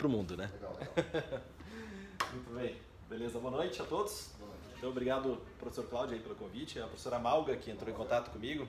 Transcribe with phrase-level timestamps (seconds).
[0.00, 0.50] para o mundo, né?
[0.54, 1.40] Legal, legal.
[2.32, 2.80] Muito bem.
[3.06, 4.30] Beleza, boa noite a todos.
[4.40, 4.54] Noite.
[4.78, 6.78] Então, obrigado, professor Cláudio, aí, pelo convite.
[6.80, 8.66] A professora Malga, que entrou em contato comigo.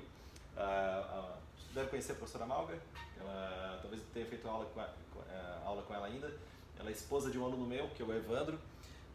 [0.57, 2.77] Ah, ah, Você deve conhecer a professora Malga.
[3.17, 4.89] Ela talvez tenha feito aula com, a-
[5.29, 6.29] eh, aula com ela ainda.
[6.77, 8.59] Ela é esposa de um aluno meu, que é o Evandro.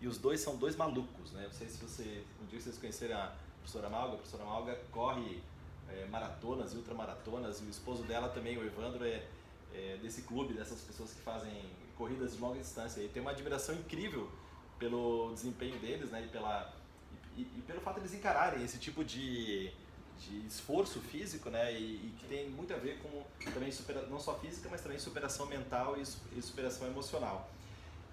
[0.00, 1.42] E os dois são dois malucos, né?
[1.44, 3.30] Não sei se você, um dia vocês conhecerem a
[3.60, 4.14] professora Malga.
[4.14, 5.42] A professora Malga corre
[5.90, 7.60] eh, maratonas e ultramaratonas.
[7.60, 9.22] E o esposo dela também, o Evandro, é,
[9.74, 11.52] é desse clube, dessas pessoas que fazem
[11.96, 13.00] corridas de longa distância.
[13.00, 14.30] E tem uma admiração incrível
[14.78, 16.24] pelo desempenho deles, né?
[16.24, 16.72] E, pela,
[17.36, 19.70] e, e pelo fato de eles encararem esse tipo de,
[20.18, 21.72] de esforço físico, né?
[21.72, 24.98] E, e que tem muito a ver com também supera, não só física, mas também
[24.98, 26.02] superação mental e,
[26.38, 27.50] e superação emocional.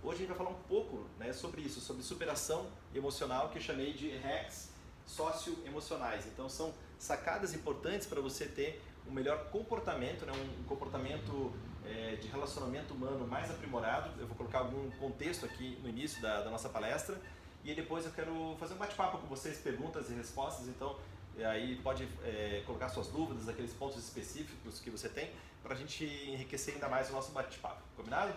[0.03, 3.61] Hoje a gente vai falar um pouco né, sobre isso, sobre superação emocional, que eu
[3.61, 4.69] chamei de hacks
[5.05, 6.25] socioemocionais.
[6.27, 11.53] Então são sacadas importantes para você ter um melhor comportamento, né, um comportamento
[11.85, 14.11] eh, de relacionamento humano mais aprimorado.
[14.19, 17.15] Eu vou colocar algum contexto aqui no início da, da nossa palestra
[17.63, 20.67] e depois eu quero fazer um bate-papo com vocês, perguntas e respostas.
[20.67, 20.95] Então
[21.43, 25.31] aí pode eh, colocar suas dúvidas, aqueles pontos específicos que você tem,
[25.63, 27.81] para a gente enriquecer ainda mais o nosso bate-papo.
[27.95, 28.33] Combinado?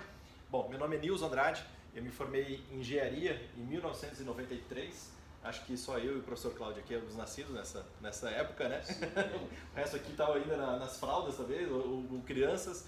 [0.51, 1.63] Bom, meu nome é Nils Andrade,
[1.95, 5.15] eu me formei em engenharia em 1993.
[5.45, 8.83] Acho que só eu e o professor Cláudio aqui éramos nascidos nessa, nessa época, né?
[9.73, 12.85] o resto aqui estava ainda na- nas fraldas, talvez, ou, ou crianças.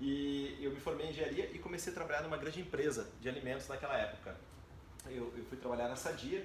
[0.00, 3.68] E eu me formei em engenharia e comecei a trabalhar numa grande empresa de alimentos
[3.68, 4.36] naquela época.
[5.06, 6.44] Eu, eu fui trabalhar na Sadia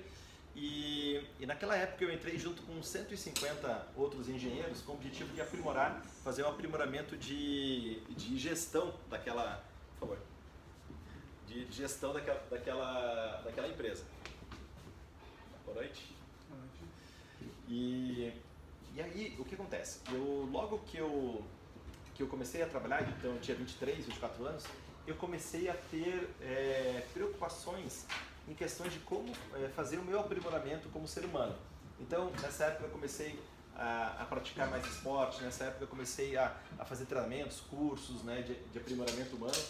[0.56, 5.42] e, e naquela época eu entrei junto com 150 outros engenheiros com o objetivo de
[5.42, 10.20] aprimorar, fazer um aprimoramento de, de gestão daquela, por favor,
[11.48, 14.04] de gestão daquela, daquela, daquela empresa.
[15.66, 16.16] Boa noite.
[17.68, 18.34] E,
[18.96, 20.00] e aí, o que acontece?
[20.12, 21.46] Eu, logo que eu,
[22.20, 24.66] que eu comecei a trabalhar, então eu tinha 23, 24 anos,
[25.08, 28.06] eu comecei a ter é, preocupações
[28.46, 31.56] em questões de como é, fazer o meu aprimoramento como ser humano.
[31.98, 33.40] Então, nessa época eu comecei
[33.74, 38.42] a, a praticar mais esporte, nessa época eu comecei a, a fazer treinamentos, cursos né,
[38.42, 39.64] de, de aprimoramento humano.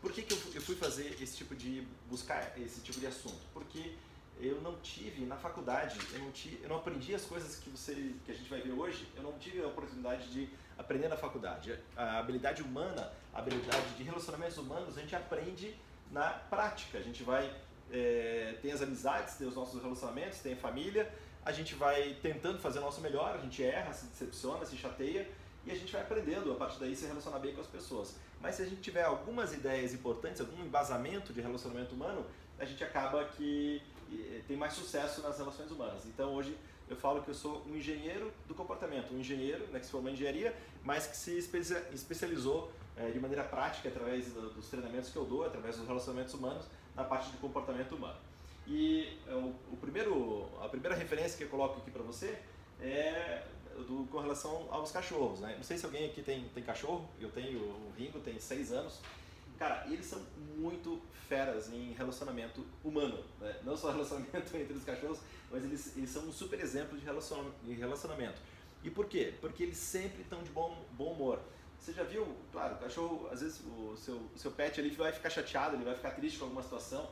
[0.00, 3.42] Por que, que eu, eu fui fazer esse tipo de, buscar esse tipo de assunto?
[3.52, 3.94] Porque
[4.40, 8.14] eu não tive na faculdade, eu não, tive, eu não aprendi as coisas que, você,
[8.24, 11.78] que a gente vai ver hoje, eu não tive a oportunidade de aprender na faculdade.
[11.96, 15.76] A habilidade humana, a habilidade de relacionamentos humanos, a gente aprende
[16.10, 16.98] na prática.
[16.98, 17.54] A gente vai,
[17.92, 21.12] é, tem as amizades, tem os nossos relacionamentos, tem a família,
[21.44, 25.28] a gente vai tentando fazer o nosso melhor, a gente erra, se decepciona, se chateia
[25.66, 28.14] e a gente vai aprendendo a partir daí se relacionar bem com as pessoas.
[28.40, 32.24] Mas se a gente tiver algumas ideias importantes, algum embasamento de relacionamento humano,
[32.58, 33.89] a gente acaba que eh,
[34.48, 36.04] tem mais sucesso nas relações humanas.
[36.06, 36.56] Então hoje
[36.88, 40.10] eu falo que eu sou um engenheiro do comportamento, um engenheiro né, que se formou
[40.10, 40.54] em engenharia,
[40.84, 45.24] mas que se especia- especializou eh, de maneira prática através do- dos treinamentos que eu
[45.24, 46.66] dou, através dos relacionamentos humanos,
[46.96, 48.18] na parte de comportamento humano.
[48.66, 52.36] E eh, o, o primeiro, a primeira referência que eu coloco aqui para você
[52.80, 53.44] é
[53.86, 55.40] do, com relação aos cachorros.
[55.40, 55.54] Né?
[55.56, 58.98] Não sei se alguém aqui tem, tem cachorro, eu tenho, o Ringo tem seis anos.
[59.60, 60.18] Cara, eles são
[60.56, 63.60] muito feras em relacionamento humano, né?
[63.62, 65.18] não só relacionamento entre os cachorros,
[65.50, 68.40] mas eles, eles são um super exemplo de relaciona- de relacionamento.
[68.82, 69.34] E por quê?
[69.38, 71.38] Porque eles sempre estão de bom, bom humor.
[71.78, 75.12] Você já viu, claro, o cachorro, às vezes o seu, o seu pet ali vai
[75.12, 77.10] ficar chateado, ele vai ficar triste com alguma situação,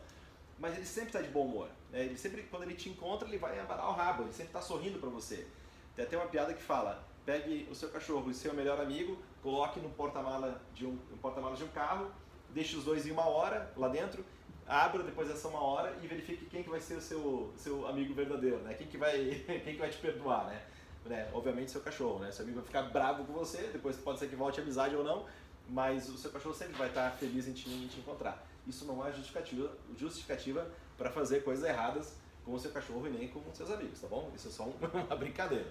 [0.59, 1.69] mas ele sempre está de bom humor.
[1.93, 2.03] né?
[2.07, 4.99] Ele sempre, quando ele te encontra, ele vai abanar o rabo, ele sempre está sorrindo
[4.99, 5.47] para você.
[5.95, 9.79] Tem até uma piada que fala: pegue o seu cachorro e seu melhor amigo, coloque
[9.81, 12.11] no porta-mala de um, no porta-malas de um carro,
[12.51, 14.25] deixe os dois em uma hora lá dentro,
[14.67, 18.13] abra depois dessa uma hora e verifique quem que vai ser o seu, seu amigo
[18.15, 18.75] verdadeiro, né?
[18.75, 20.63] Quem que vai, quem que vai te perdoar, né?
[21.07, 21.31] né?
[21.33, 22.31] Obviamente seu cachorro, né?
[22.31, 25.03] Seu amigo vai ficar bravo com você, depois pode ser que volte a amizade ou
[25.05, 25.25] não,
[25.69, 28.47] mas o seu cachorro sempre vai estar feliz em te, em te encontrar.
[28.67, 30.67] Isso não é justificativa, justificativa
[30.97, 34.31] para fazer coisas erradas com o seu cachorro e nem com seus amigos, tá bom?
[34.35, 34.75] Isso é só um-
[35.07, 35.67] uma brincadeira.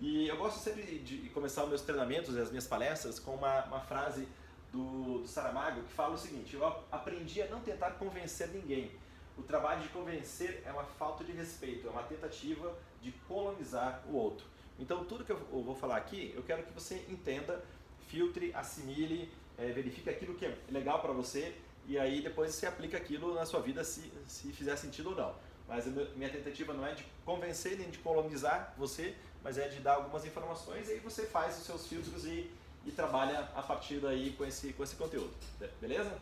[0.00, 3.64] E eu gosto sempre de começar os meus treinamentos e as minhas palestras com uma,
[3.64, 4.28] uma frase
[4.72, 8.90] do, do Saramago que fala o seguinte: Eu aprendi a não tentar convencer ninguém.
[9.36, 14.16] O trabalho de convencer é uma falta de respeito, é uma tentativa de colonizar o
[14.16, 14.46] outro.
[14.78, 17.64] Então, tudo que eu vou falar aqui, eu quero que você entenda,
[18.08, 21.54] filtre, assimile, eh, verifique aquilo que é legal para você
[21.88, 25.34] e aí depois você aplica aquilo na sua vida se, se fizer sentido ou não.
[25.66, 29.80] Mas a minha tentativa não é de convencer nem de colonizar você, mas é de
[29.80, 32.50] dar algumas informações e aí você faz os seus filtros e,
[32.88, 35.32] e trabalha a partir daí com esse, com esse conteúdo.
[35.60, 36.18] Be- Beleza?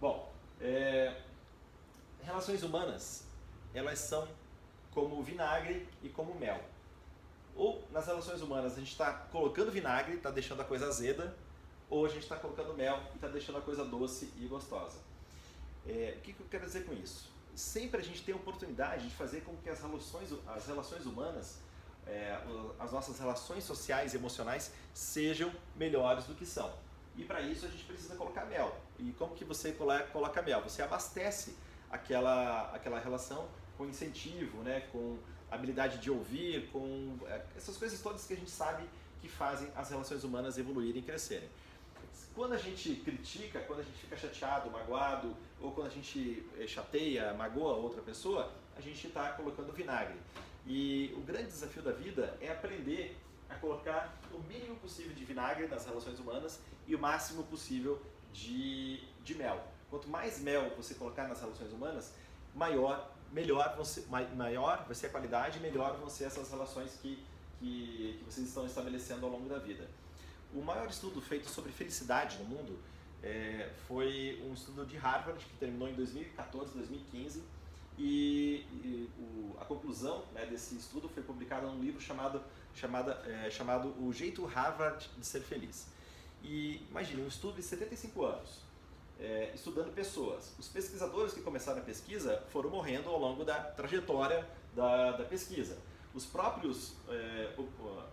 [0.00, 1.20] Bom, é,
[2.22, 3.24] relações humanas,
[3.74, 4.26] elas são
[4.92, 6.60] como vinagre e como mel.
[7.56, 11.36] Ou nas relações humanas a gente está colocando vinagre, está deixando a coisa azeda,
[11.90, 14.98] ou a gente está colocando mel e está deixando a coisa doce e gostosa.
[15.86, 17.28] É, o que, que eu quero dizer com isso?
[17.56, 21.58] Sempre a gente tem a oportunidade de fazer com que as relações, as relações humanas,
[22.08, 22.38] é,
[22.78, 26.72] as nossas relações sociais e emocionais sejam melhores do que são.
[27.16, 28.76] E para isso a gente precisa colocar mel.
[28.98, 29.72] E como que você
[30.12, 30.62] coloca mel?
[30.62, 31.54] Você abastece
[31.90, 34.80] aquela, aquela relação com incentivo, né?
[34.92, 35.18] com
[35.50, 38.88] habilidade de ouvir, com é, essas coisas todas que a gente sabe
[39.20, 41.48] que fazem as relações humanas evoluírem e crescerem.
[42.34, 46.66] Quando a gente critica, quando a gente fica chateado, magoado, ou quando a gente eh,
[46.68, 50.14] chateia, magoa outra pessoa, a gente está colocando vinagre.
[50.68, 53.16] E o grande desafio da vida é aprender
[53.48, 58.00] a colocar o mínimo possível de vinagre nas relações humanas e o máximo possível
[58.34, 59.66] de, de mel.
[59.88, 62.12] Quanto mais mel você colocar nas relações humanas,
[62.54, 64.04] maior, melhor, você,
[64.36, 67.24] maior vai ser a qualidade e melhor vão ser essas relações que,
[67.58, 69.88] que, que vocês estão estabelecendo ao longo da vida.
[70.52, 72.78] O maior estudo feito sobre felicidade no mundo
[73.22, 77.42] é, foi um estudo de Harvard que terminou em 2014, 2015
[77.98, 82.40] e, e o, a conclusão né, desse estudo foi publicada num livro chamado,
[82.74, 85.88] chamada, é, chamado O Jeito Harvard de Ser Feliz.
[86.42, 88.62] E imagine, um estudo de 75 anos,
[89.18, 90.54] é, estudando pessoas.
[90.58, 95.76] Os pesquisadores que começaram a pesquisa foram morrendo ao longo da trajetória da, da pesquisa.
[96.14, 97.52] Os próprios, é,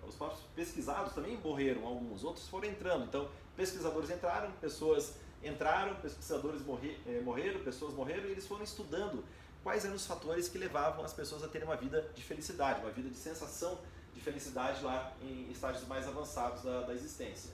[0.08, 3.06] os próprios pesquisados também morreram, alguns, outros foram entrando.
[3.06, 9.24] Então, pesquisadores entraram, pessoas entraram, pesquisadores morri, é, morreram, pessoas morreram e eles foram estudando
[9.66, 12.92] quais eram os fatores que levavam as pessoas a terem uma vida de felicidade, uma
[12.92, 13.80] vida de sensação
[14.14, 17.50] de felicidade lá em estágios mais avançados da, da existência.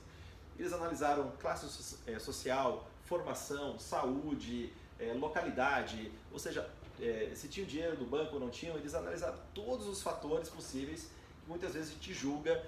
[0.59, 1.65] Eles analisaram classe
[2.05, 6.69] é, social, formação, saúde, é, localidade, ou seja,
[6.99, 11.09] é, se tinham dinheiro no banco ou não tinham, eles analisaram todos os fatores possíveis
[11.41, 12.61] que muitas vezes gente julga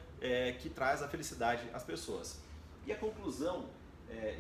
[0.62, 2.38] que traz a felicidade às pessoas.
[2.88, 3.66] E a conclusão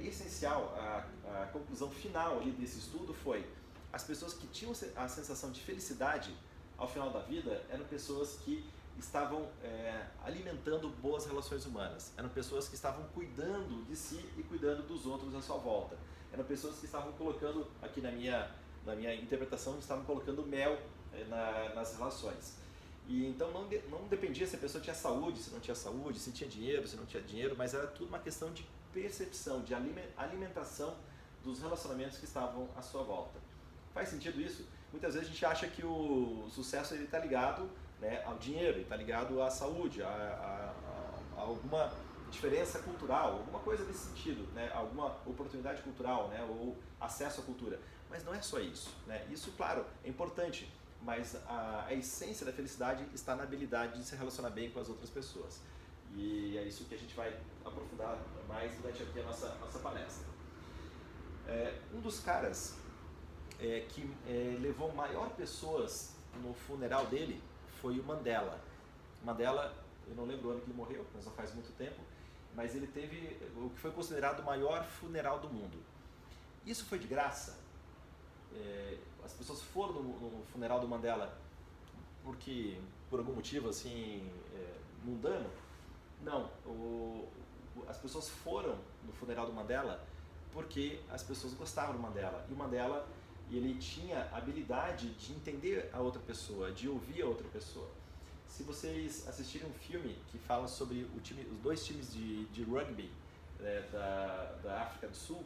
[0.01, 3.45] essencial, a, a, conclusão final ali desse estudo foi
[3.93, 6.35] as pessoas que tinham a sensação de felicidade
[6.77, 8.65] ao final da vida eram pessoas que
[8.97, 14.85] estavam é, alimentando boas relações humanas, eram pessoas que estavam cuidando de si e cuidando
[14.87, 15.97] dos outros à sua volta,
[16.31, 18.51] eram pessoas que estavam colocando, aqui na minha
[18.85, 20.77] na minha interpretação, estavam colocando mel
[21.13, 22.57] eh, na, nas relações.
[23.07, 26.31] E então não, não dependia se a pessoa tinha saúde, se não tinha saúde, se
[26.31, 30.95] tinha dinheiro, se não tinha dinheiro, mas era tudo uma questão de percepção, de alimentação
[31.43, 33.42] dos relacionamentos que estavam à sua volta.
[33.93, 34.65] Faz sentido isso?
[34.91, 37.69] Muitas vezes a gente acha que o sucesso está ligado
[37.99, 41.91] né, ao dinheiro, está ligado à saúde, a, a, a, alguma
[42.29, 47.79] diferença cultural, alguma coisa desse sentido, né, alguma oportunidade cultural né, ou acesso à cultura.
[48.09, 48.95] Mas não é só isso.
[49.07, 49.25] Né?
[49.31, 54.15] Isso, claro, é importante, mas a, a essência da felicidade está na habilidade de se
[54.15, 55.61] relacionar bem com as outras pessoas.
[56.15, 57.35] E é isso que a gente vai
[57.65, 58.17] aprofundar
[58.47, 60.27] mais durante aqui a nossa, nossa palestra.
[61.47, 62.75] É, um dos caras
[63.59, 67.41] é, que é, levou maior pessoas no funeral dele
[67.81, 68.59] foi o Mandela.
[69.23, 69.73] Mandela,
[70.07, 71.99] eu não lembro o ano que ele morreu, mas já faz muito tempo,
[72.55, 75.77] mas ele teve o que foi considerado o maior funeral do mundo.
[76.65, 77.63] Isso foi de graça?
[78.55, 81.35] é, as pessoas foram no, no, funeral do Mandela
[82.23, 82.77] porque
[83.09, 84.73] por algum motivo assim é,
[85.03, 85.49] mundano?
[86.21, 87.27] Não, o,
[87.87, 90.05] as pessoas foram no funeral do Mandela
[90.51, 93.07] porque as pessoas gostavam do Mandela e o Mandela
[93.51, 97.89] ele tinha habilidade de entender a outra pessoa, de ouvir a outra pessoa.
[98.47, 103.09] Se vocês assistirem um filme que fala sobre time, os dois times de, de rugby
[103.59, 105.43] é, da, da África do Sul,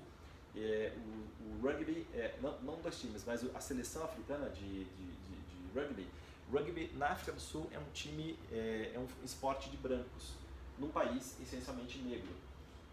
[0.55, 4.85] é, o, o, rugby, é, não, não dois times, mas a seleção africana de, de,
[4.85, 6.07] de, de, rugby,
[6.51, 10.33] rugby na África do Sul é um time, é, é um esporte de brancos,
[10.77, 12.35] num país essencialmente negro.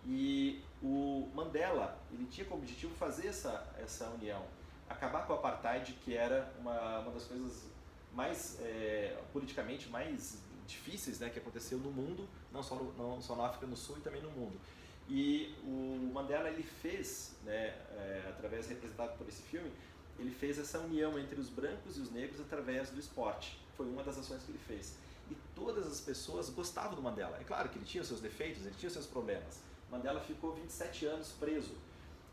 [0.07, 4.45] E o Mandela, ele tinha como objetivo fazer essa, essa união,
[4.89, 7.65] acabar com o apartheid, que era uma, uma das coisas
[8.13, 13.37] mais, é, politicamente, mais difíceis né, que aconteceu no mundo, não só, no, não só
[13.37, 14.59] na África do Sul e também no mundo.
[15.09, 19.71] E o Mandela ele fez, né, é, através representado por esse filme,
[20.19, 23.59] ele fez essa união entre os brancos e os negros através do esporte.
[23.77, 24.97] Foi uma das ações que ele fez.
[25.31, 27.37] E todas as pessoas gostavam do Mandela.
[27.41, 29.61] É claro que ele tinha seus defeitos, ele tinha seus problemas.
[29.91, 31.75] Mandela ficou 27 anos preso.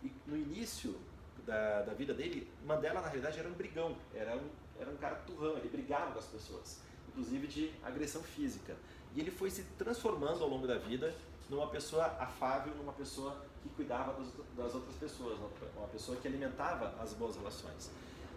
[0.04, 0.96] E no início
[1.46, 5.16] da, da vida dele, Mandela na realidade era um brigão, era um, era um cara
[5.16, 8.76] turrão, ele brigava com as pessoas, inclusive de agressão física.
[9.16, 11.14] E ele foi se transformando ao longo da vida
[11.50, 15.38] numa pessoa afável, numa pessoa que cuidava das, das outras pessoas,
[15.76, 17.92] uma pessoa que alimentava as boas relações.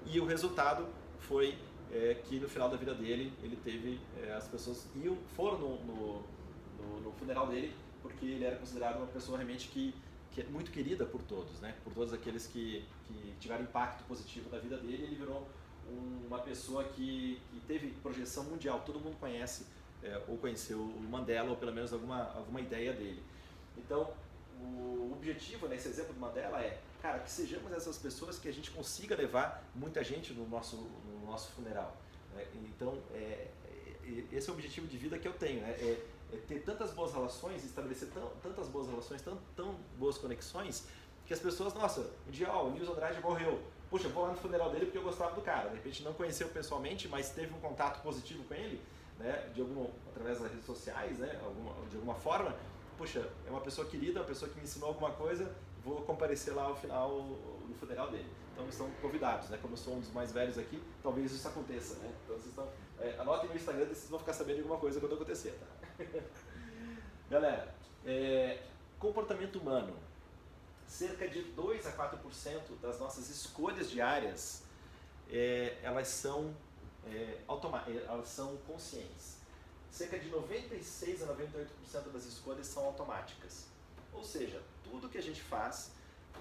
[0.05, 0.87] E o resultado
[1.21, 1.57] foi
[1.93, 5.85] é, que no final da vida dele, ele teve, é, as pessoas iam, foram no,
[5.85, 6.23] no,
[6.79, 9.95] no, no, funeral dele porque ele era considerado uma pessoa realmente que,
[10.33, 11.75] que é muito querida por todos, né?
[11.85, 15.47] Por todos aqueles que, que tiveram impacto positivo na vida dele, ele virou
[16.27, 19.67] uma pessoa que, que teve projeção mundial, todo mundo conhece
[20.03, 23.23] é, ou conheceu o Mandela, ou pelo menos alguma, alguma ideia dele.
[23.77, 24.13] Então,
[24.61, 28.71] o objetivo nesse exemplo do Mandela é, cara, que sejamos essas pessoas que a gente
[28.71, 31.97] consiga levar muita gente no nosso, no nosso funeral.
[32.35, 32.47] Né?
[32.55, 33.49] Então, é,
[34.05, 35.71] é, esse é o objetivo de vida que eu tenho, né?
[35.71, 40.87] é, é ter tantas boas relações, estabelecer tão, tantas boas relações, tão, tão boas conexões,
[41.27, 44.37] que as pessoas, nossa, um dia, ó, o Nils Andrade morreu, puxa, vou lá no
[44.37, 45.69] funeral dele porque eu gostava do cara.
[45.69, 48.81] De repente não conheceu pessoalmente, mas teve um contato positivo com ele,
[49.19, 52.55] né, de alguma, através das redes sociais, né, alguma, de alguma forma.
[52.99, 55.55] Puxa, é uma pessoa querida, uma pessoa que me ensinou alguma coisa,
[55.85, 58.29] vou comparecer lá ao final no funeral dele.
[58.53, 59.59] Então estão convidados, né?
[59.61, 62.15] Como eu sou um dos mais velhos aqui, talvez isso aconteça, né?
[62.25, 62.69] Então vocês estão,
[63.01, 66.05] é, anotem no Instagram, vocês vão ficar sabendo de alguma coisa quando acontecer, tá?
[67.29, 67.75] Galera,
[68.07, 68.63] é,
[68.99, 69.97] comportamento humano
[70.87, 74.63] cerca de 2 a 4% das nossas escolhas diárias
[75.31, 76.55] é, elas, são,
[77.07, 77.39] é,
[77.89, 79.39] é, elas são conscientes.
[79.91, 83.67] Cerca de 96 a 98% das escolhas são automáticas.
[84.13, 85.93] Ou seja, tudo que a gente faz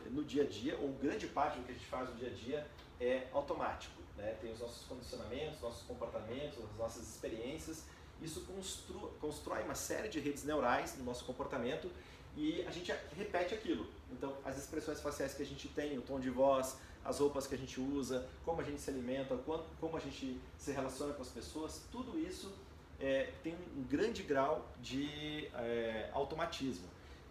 [0.09, 2.33] no dia a dia, ou grande parte do que a gente faz no dia a
[2.33, 2.67] dia,
[2.99, 4.01] é automático.
[4.17, 4.35] Né?
[4.41, 7.83] Tem os nossos condicionamentos, nossos comportamentos, as nossas experiências.
[8.21, 8.45] Isso
[9.19, 11.91] constrói uma série de redes neurais no nosso comportamento
[12.35, 13.85] e a gente repete aquilo.
[14.13, 17.55] Então, as expressões faciais que a gente tem, o tom de voz, as roupas que
[17.55, 19.35] a gente usa, como a gente se alimenta,
[19.79, 22.53] como a gente se relaciona com as pessoas, tudo isso
[22.99, 26.87] é, tem um grande grau de é, automatismo.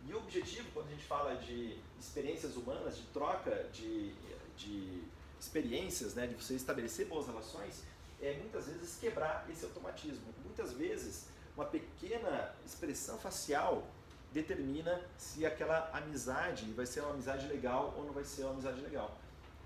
[0.06, 4.12] E o objetivo, quando a gente fala de experiências humanas, de troca de,
[4.56, 5.02] de
[5.40, 7.84] experiências, né, de você estabelecer boas relações,
[8.20, 10.26] é muitas vezes quebrar esse automatismo.
[10.44, 13.86] Muitas vezes, uma pequena expressão facial
[14.32, 18.80] determina se aquela amizade vai ser uma amizade legal ou não vai ser uma amizade
[18.80, 19.16] legal.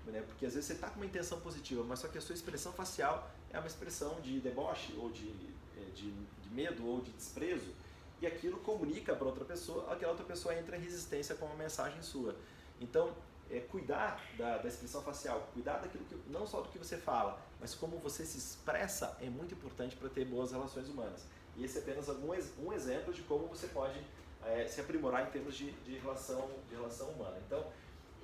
[0.05, 0.21] Né?
[0.25, 2.71] Porque às vezes você está com uma intenção positiva, mas só que a sua expressão
[2.73, 5.29] facial é uma expressão de deboche ou de,
[5.77, 7.73] é, de, de medo ou de desprezo
[8.21, 12.01] e aquilo comunica para outra pessoa, aquela outra pessoa entra em resistência com uma mensagem
[12.01, 12.35] sua.
[12.81, 13.13] Então,
[13.49, 17.39] é, cuidar da, da, expressão facial, cuidar daquilo que, não só do que você fala,
[17.59, 21.25] mas como você se expressa é muito importante para ter boas relações humanas.
[21.55, 23.99] E esse é apenas algum, um exemplo de como você pode
[24.45, 27.37] é, se aprimorar em termos de, de, relação, de relação humana.
[27.45, 27.65] Então,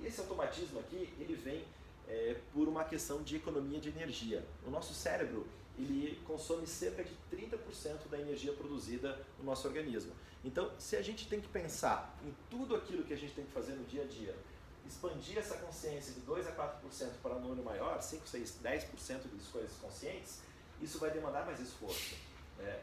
[0.04, 1.64] esse automatismo aqui, ele vem
[2.08, 4.46] é, por uma questão de economia de energia.
[4.66, 10.14] O nosso cérebro, ele consome cerca de 30% da energia produzida no nosso organismo.
[10.44, 13.52] Então, se a gente tem que pensar em tudo aquilo que a gente tem que
[13.52, 14.36] fazer no dia a dia,
[14.86, 19.50] expandir essa consciência de 2 a 4% para um número maior, 5, 6, 10% de
[19.52, 20.42] coisas conscientes,
[20.82, 22.16] isso vai demandar mais esforço.
[22.60, 22.80] É,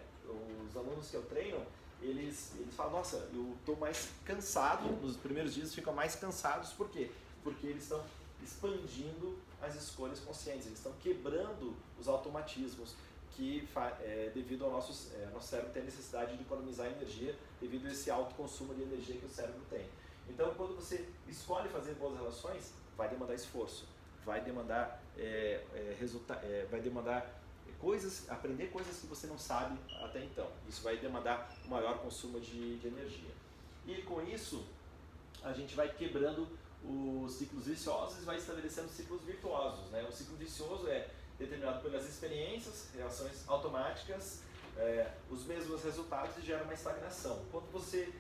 [0.66, 1.64] os alunos que eu treino,
[2.02, 6.88] eles, eles falam, nossa, eu estou mais cansado, nos primeiros dias ficam mais cansados, por
[6.88, 7.10] quê?
[7.42, 8.02] Porque eles estão
[8.42, 12.94] expandindo as escolhas conscientes, eles estão quebrando os automatismos
[13.32, 13.68] que
[14.02, 18.10] é, devido ao nosso, é, nosso cérebro ter necessidade de economizar energia devido a esse
[18.10, 19.86] alto consumo de energia que o cérebro tem.
[20.28, 23.86] Então, quando você escolhe fazer boas relações, vai demandar esforço,
[24.24, 25.96] vai demandar é, é,
[26.42, 27.39] é, vai demandar
[27.80, 30.46] coisas, aprender coisas que você não sabe até então.
[30.68, 33.30] Isso vai demandar um maior consumo de, de energia.
[33.86, 34.64] E com isso,
[35.42, 36.46] a gente vai quebrando
[36.84, 39.90] os ciclos viciosos e vai estabelecendo ciclos virtuosos.
[39.90, 40.06] Né?
[40.08, 44.42] O ciclo vicioso é determinado pelas experiências, reações automáticas,
[44.76, 47.42] é, os mesmos resultados e gera uma estagnação.
[47.50, 48.12] Quando você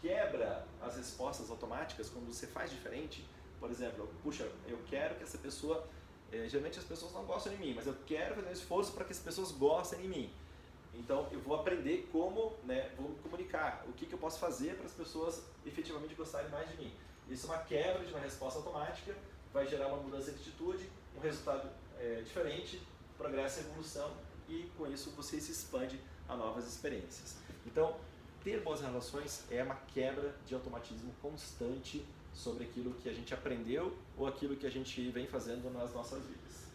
[0.00, 3.24] quebra as respostas automáticas, quando você faz diferente,
[3.58, 5.84] por exemplo, puxa, eu quero que essa pessoa
[6.32, 9.04] é, geralmente as pessoas não gostam de mim, mas eu quero fazer um esforço para
[9.04, 10.32] que as pessoas gostem de mim.
[10.94, 14.74] Então eu vou aprender como, né, vou me comunicar, o que, que eu posso fazer
[14.76, 16.92] para as pessoas efetivamente gostarem mais de mim.
[17.28, 19.14] Isso é uma quebra de uma resposta automática,
[19.52, 21.68] vai gerar uma mudança de atitude, um resultado
[21.98, 22.82] é, diferente,
[23.16, 24.10] progresso e evolução,
[24.48, 27.36] e com isso você se expande a novas experiências.
[27.66, 27.96] Então,
[28.42, 32.06] ter boas relações é uma quebra de automatismo constante
[32.38, 36.24] sobre aquilo que a gente aprendeu ou aquilo que a gente vem fazendo nas nossas
[36.24, 36.68] vidas.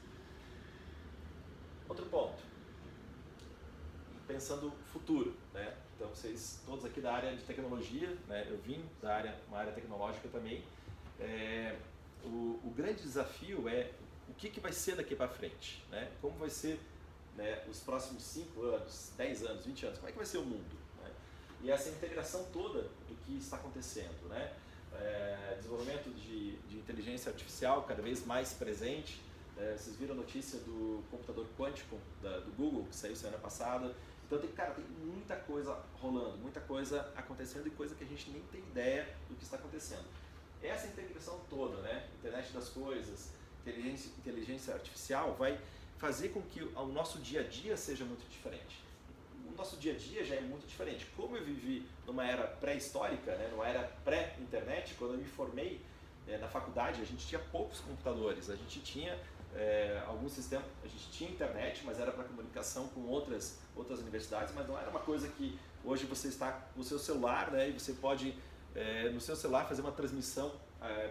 [1.88, 2.44] Outro ponto,
[4.28, 5.74] pensando futuro, né?
[5.96, 8.46] Então vocês todos aqui da área de tecnologia, né?
[8.50, 10.62] Eu vim da área, uma área tecnológica também.
[11.18, 11.78] É,
[12.26, 13.92] o, o, grande desafio é
[14.28, 16.12] o que, que vai ser daqui para frente, né?
[16.22, 16.78] Como vai ser
[17.38, 20.46] né, os próximos 5 anos, 10 anos, 20 anos, como é que vai ser o
[20.46, 20.76] mundo?
[21.02, 21.12] Né?
[21.62, 24.54] E essa integração toda do que está acontecendo, né?
[25.00, 29.22] É, desenvolvimento de, de, inteligência artificial cada vez mais presente.
[29.58, 33.96] É, vocês viram a notícia do computador quântico da, do Google, que saiu semana passada,
[34.26, 38.30] Então, tem, cara, tem muita coisa rolando, muita coisa acontecendo e coisa que a gente
[38.32, 40.06] nem tem ideia do que está acontecendo.
[40.62, 42.08] Essa integração toda, né?
[42.20, 43.32] Internet das coisas,
[43.62, 45.60] inteligência, inteligência artificial, vai
[45.98, 48.83] fazer com que o nosso dia a dia seja muito diferente.
[49.56, 51.06] Nosso dia a dia já é muito diferente.
[51.16, 53.50] Como eu vivi numa era pré-histórica, né?
[53.52, 55.82] numa era pré-internet, quando eu me formei
[56.28, 59.18] é, na faculdade, a gente tinha poucos computadores, a gente tinha
[59.56, 64.54] é, alguns sistemas, a gente tinha internet, mas era para comunicação com outras, outras universidades,
[64.56, 67.74] mas não era uma coisa que hoje você está com o seu celular né, e
[67.74, 68.36] você pode,
[68.74, 70.52] é, no seu celular, fazer uma transmissão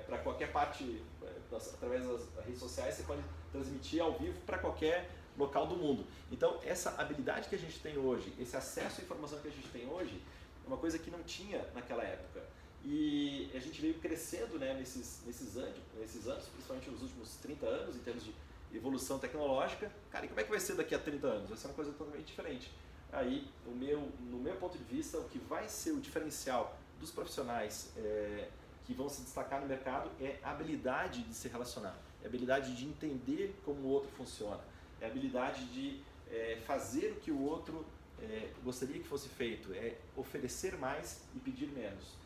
[0.07, 1.03] para qualquer parte,
[1.51, 6.05] através das redes sociais, você pode transmitir ao vivo para qualquer local do mundo.
[6.31, 9.69] Então, essa habilidade que a gente tem hoje, esse acesso à informação que a gente
[9.69, 10.21] tem hoje,
[10.65, 12.43] é uma coisa que não tinha naquela época.
[12.85, 17.67] E a gente veio crescendo né, nesses, nesses, anos, nesses anos, principalmente nos últimos 30
[17.67, 18.35] anos, em termos de
[18.75, 19.91] evolução tecnológica.
[20.11, 21.49] Cara, e como é que vai ser daqui a 30 anos?
[21.49, 22.73] Vai ser uma coisa totalmente diferente.
[23.13, 27.11] Aí, o meu, no meu ponto de vista, o que vai ser o diferencial dos
[27.11, 28.49] profissionais é,
[28.85, 32.75] que vão se destacar no mercado é a habilidade de se relacionar, é a habilidade
[32.75, 34.61] de entender como o outro funciona,
[35.03, 37.85] é a habilidade de é, fazer o que o outro
[38.23, 42.23] é, gostaria que fosse feito, é oferecer mais e pedir menos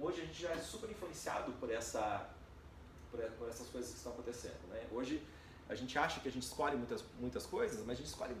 [0.00, 2.28] hoje a gente já é super influenciado por, essa,
[3.10, 4.68] por, por essas coisas que estão acontecendo.
[4.68, 4.86] Né?
[4.90, 5.22] Hoje
[5.68, 8.36] a gente acha que a gente escolhe muitas, muitas coisas, mas a gente escolhe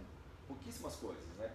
[0.46, 1.24] pouquíssimas coisas.
[1.38, 1.50] Né?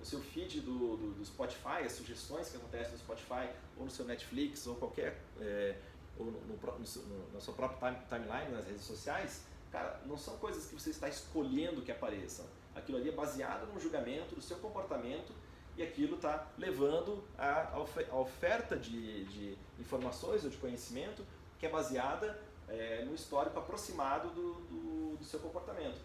[0.00, 3.90] O seu feed do, do, do Spotify, as sugestões que acontecem no Spotify, ou no
[3.90, 5.20] seu Netflix, ou qualquer.
[5.40, 5.76] É,
[6.18, 9.42] ou no, no, no, na sua própria time, timeline, nas redes sociais,
[9.76, 12.46] cara, não são coisas que você está escolhendo que apareçam.
[12.74, 15.34] Aquilo ali é baseado no julgamento do seu comportamento
[15.76, 21.22] e aquilo está levando a, a oferta de, de, informações ou de conhecimento
[21.58, 26.00] que é baseada é, no histórico aproximado do, do, do, seu comportamento.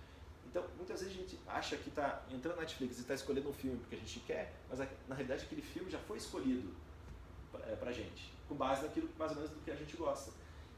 [0.46, 3.54] Então, muitas vezes a gente acha que está entrando na Netflix e está escolhendo um
[3.54, 6.76] filme porque a gente quer, mas na realidade aquele filme já foi escolhido
[7.52, 10.32] para a é, gente, com base naquilo mais ou menos do que a gente gosta.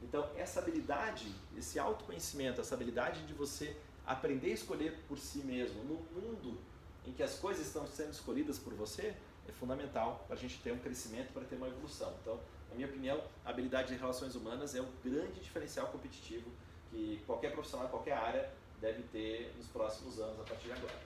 [0.04, 3.74] Então, essa habilidade, esse autoconhecimento, essa habilidade de você
[4.06, 6.58] aprender a escolher por si mesmo, no mundo
[7.06, 9.14] em que as coisas estão sendo escolhidas por você,
[9.48, 12.14] é fundamental para a gente ter um crescimento, para ter uma evolução.
[12.20, 12.38] Então,
[12.68, 16.50] na minha opinião, a habilidade de relações humanas é um grande diferencial competitivo
[16.90, 20.98] que qualquer profissional, qualquer área deve ter nos próximos anos, a partir de agora.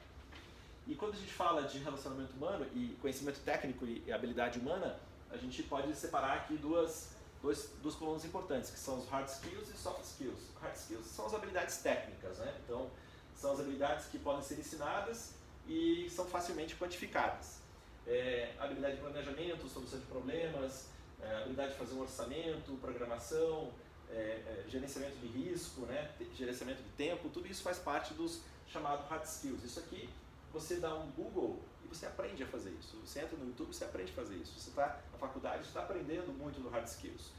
[0.86, 4.98] E quando a gente fala de relacionamento humano e conhecimento técnico e habilidade humana,
[5.30, 9.68] a gente pode separar aqui duas, dois, duas colunas importantes, que são os hard skills
[9.68, 10.40] e soft skills.
[10.60, 12.54] Hard skills são as habilidades técnicas, né?
[12.64, 12.90] Então,
[13.34, 15.34] são as habilidades que podem ser ensinadas
[15.66, 17.58] e são facilmente quantificadas.
[18.06, 20.86] É, habilidade de planejamento, solução de problemas,
[21.20, 23.70] é, habilidade de fazer um orçamento, programação,
[24.10, 29.06] é, é, gerenciamento de risco, né, gerenciamento de tempo, tudo isso faz parte dos chamados
[29.08, 29.62] hard skills.
[29.62, 30.08] Isso aqui,
[30.52, 32.96] você dá um Google você aprende a fazer isso.
[33.04, 34.58] Você entra no YouTube, você aprende a fazer isso.
[34.58, 37.32] Você está na faculdade, você está aprendendo muito do hard skills.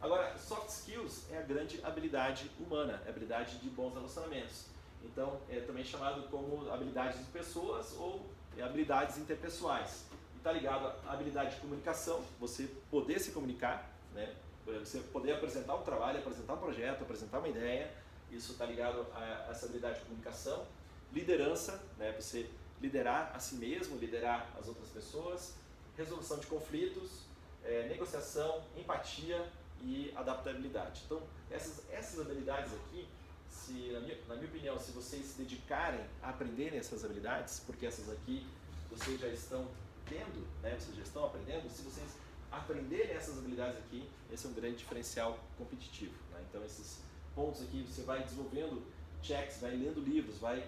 [0.00, 4.66] Agora, soft skills é a grande habilidade humana, é a habilidade de bons relacionamentos.
[5.02, 8.24] Então, é também chamado como habilidades de pessoas ou
[8.56, 10.04] é, habilidades interpessoais.
[10.36, 14.34] Está ligado à habilidade de comunicação, você poder se comunicar, né?
[14.66, 17.90] você poder apresentar um trabalho, apresentar um projeto, apresentar uma ideia,
[18.30, 20.66] isso está ligado a essa habilidade de comunicação.
[21.12, 22.12] Liderança, né?
[22.12, 22.50] você
[22.84, 25.54] liderar a si mesmo, liderar as outras pessoas.
[25.96, 27.20] Resolução de conflitos,
[27.64, 29.48] é, negociação, empatia
[29.82, 31.02] e adaptabilidade.
[31.06, 33.06] Então, essas, essas habilidades aqui
[33.48, 37.86] se, na minha, na minha opinião, se vocês se dedicarem a aprenderem essas habilidades, porque
[37.86, 38.44] essas aqui
[38.90, 39.68] vocês já estão
[40.06, 42.16] tendo, né, vocês já estão aprendendo, se vocês
[42.50, 46.14] aprenderem essas habilidades aqui, esse é um grande diferencial competitivo.
[46.32, 46.44] Né?
[46.48, 47.00] Então, esses
[47.34, 48.82] pontos aqui, você vai desenvolvendo
[49.24, 50.64] checks, vai lendo livros, vai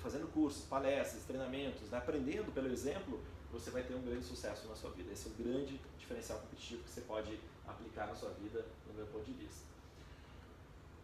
[0.00, 1.98] fazendo cursos, palestras, treinamentos, né?
[1.98, 3.20] aprendendo pelo exemplo,
[3.52, 5.12] você vai ter um grande sucesso na sua vida.
[5.12, 9.06] Esse é um grande diferencial competitivo que você pode aplicar na sua vida, no meu
[9.06, 9.62] ponto de vista.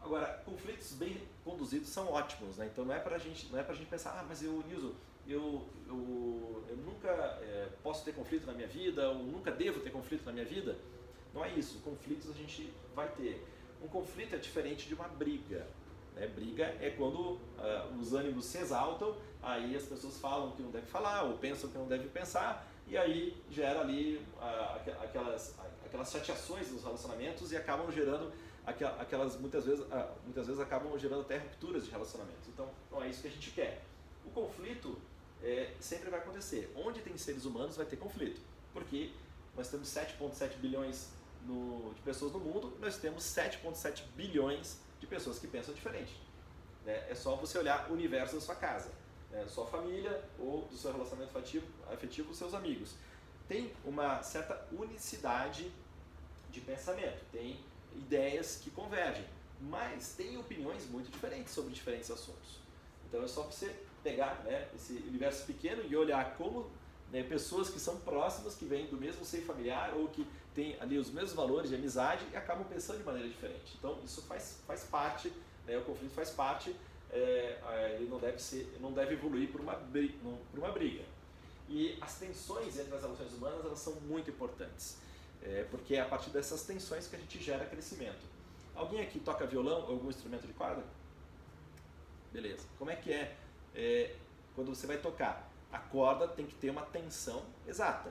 [0.00, 2.68] Agora, conflitos bem conduzidos são ótimos, né?
[2.72, 4.92] Então não é para gente, não é pra gente pensar, ah, mas eu, Nilson,
[5.26, 9.90] eu, eu, eu nunca é, posso ter conflito na minha vida, ou nunca devo ter
[9.90, 10.76] conflito na minha vida.
[11.34, 11.80] Não é isso.
[11.80, 13.44] Conflitos a gente vai ter.
[13.82, 15.66] Um conflito é diferente de uma briga.
[16.18, 16.26] Né?
[16.26, 20.70] Briga é quando uh, os ânimos se exaltam, aí as pessoas falam o que não
[20.70, 25.54] deve falar, ou pensam o que não deve pensar, e aí gera ali uh, aquelas,
[25.84, 28.32] aquelas chateações nos relacionamentos e acabam gerando
[28.66, 32.48] aquelas muitas vezes, ah, muitas vezes acabam gerando até rupturas de relacionamentos.
[32.48, 33.82] Então, não é isso que a gente quer.
[34.26, 34.98] O conflito
[35.42, 36.70] é, sempre vai acontecer.
[36.76, 38.42] Onde tem seres humanos vai ter conflito,
[38.74, 39.10] porque
[39.56, 41.08] nós temos 7,7 bilhões
[41.46, 46.20] no, de pessoas no mundo, nós temos 7,7 bilhões de pessoas que pensam diferente.
[46.84, 47.06] Né?
[47.10, 48.90] É só você olhar o universo da sua casa.
[49.30, 52.94] né, sua família ou do seu relacionamento afetivo, afetivo seus amigos.
[53.46, 55.70] Tem uma certa unicidade
[56.50, 57.60] de pensamento, tem
[57.94, 59.24] ideias que convergem,
[59.60, 62.58] mas tem opiniões muito diferentes sobre diferentes assuntos.
[63.06, 66.70] Então é só você pegar né, esse universo pequeno e olhar como
[67.10, 70.26] né, pessoas que são próximas, que vêm do mesmo seio familiar ou que
[70.58, 73.76] têm ali os mesmos valores de amizade e acabam pensando de maneira diferente.
[73.78, 75.32] Então isso faz, faz parte,
[75.64, 76.74] né, o conflito faz parte,
[77.12, 81.04] é, é ele não deve, ser, não deve evoluir por uma, por uma briga.
[81.68, 84.96] E as tensões entre as relações humanas elas são muito importantes,
[85.42, 88.26] é, porque é a partir dessas tensões que a gente gera crescimento.
[88.74, 90.82] Alguém aqui toca violão ou algum instrumento de corda?
[92.32, 92.66] Beleza.
[92.78, 93.36] Como é que é,
[93.76, 94.16] é
[94.56, 95.48] quando você vai tocar?
[95.70, 98.10] a corda tem que ter uma tensão exata.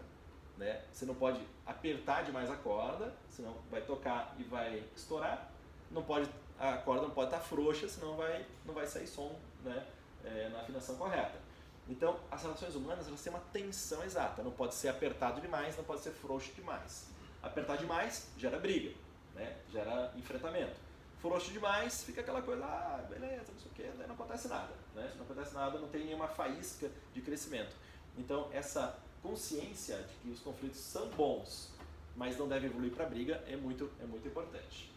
[0.57, 0.81] Né?
[0.91, 5.51] Você não pode apertar demais a corda, senão vai tocar e vai estourar.
[5.91, 9.85] Não pode, a corda não pode estar frouxa, senão vai, não vai sair som né?
[10.25, 11.39] É, na afinação correta.
[11.87, 14.43] Então, as relações humanas elas têm uma tensão exata.
[14.43, 17.07] Não pode ser apertado demais, não pode ser frouxo demais.
[17.41, 18.93] Apertar demais gera briga,
[19.35, 19.55] né?
[19.71, 20.87] gera enfrentamento
[21.19, 24.73] frouxo demais, fica aquela coisa, ah, beleza, não sei o que, não acontece nada.
[24.93, 25.11] Né?
[25.15, 27.75] Não acontece nada, não tem nenhuma faísca de crescimento.
[28.17, 31.71] Então, essa consciência de que os conflitos são bons,
[32.15, 34.91] mas não devem evoluir para briga, é muito, é muito importante.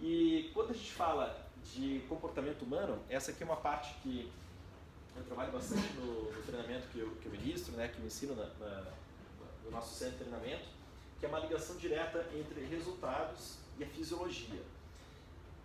[0.00, 4.30] E quando a gente fala de comportamento humano, essa aqui é uma parte que
[5.16, 8.34] eu trabalho bastante no, no treinamento que eu, que eu ministro, né, que eu ensino
[8.34, 8.84] na, na,
[9.64, 10.64] no nosso centro de treinamento,
[11.20, 14.62] que é uma ligação direta entre resultados e a fisiologia.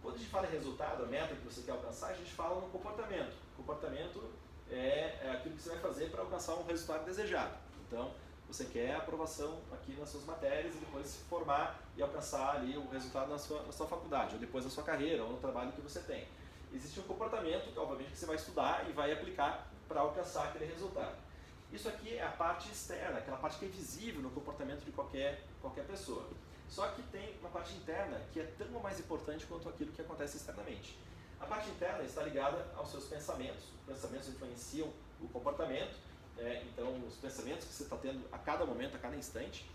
[0.01, 2.61] Quando a gente fala em resultado, a meta que você quer alcançar, a gente fala
[2.61, 3.33] no comportamento.
[3.57, 4.23] comportamento
[4.71, 7.53] é, é aquilo que você vai fazer para alcançar um resultado desejado.
[7.87, 8.11] Então,
[8.47, 12.89] você quer aprovação aqui nas suas matérias e depois se formar e alcançar ali o
[12.89, 15.81] resultado na sua, na sua faculdade, ou depois na sua carreira, ou no trabalho que
[15.81, 16.27] você tem.
[16.73, 21.15] Existe um comportamento obviamente, que você vai estudar e vai aplicar para alcançar aquele resultado.
[21.71, 25.43] Isso aqui é a parte externa, aquela parte que é visível no comportamento de qualquer,
[25.61, 26.25] qualquer pessoa.
[26.67, 30.37] Só que tem uma parte interna que é tão mais importante quanto aquilo que acontece
[30.37, 30.97] externamente.
[31.39, 33.63] A parte interna está ligada aos seus pensamentos.
[33.79, 35.95] Os pensamentos influenciam o comportamento,
[36.37, 36.63] né?
[36.63, 39.69] então os pensamentos que você está tendo a cada momento, a cada instante.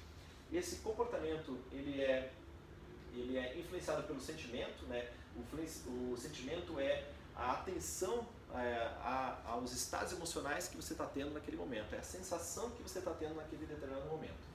[0.52, 2.32] Esse comportamento ele é
[3.14, 5.08] ele é influenciado pelo sentimento, né?
[5.36, 11.32] O, o sentimento é a atenção é, a, aos estados emocionais que você está tendo
[11.32, 14.54] naquele momento, é a sensação que você está tendo naquele determinado momento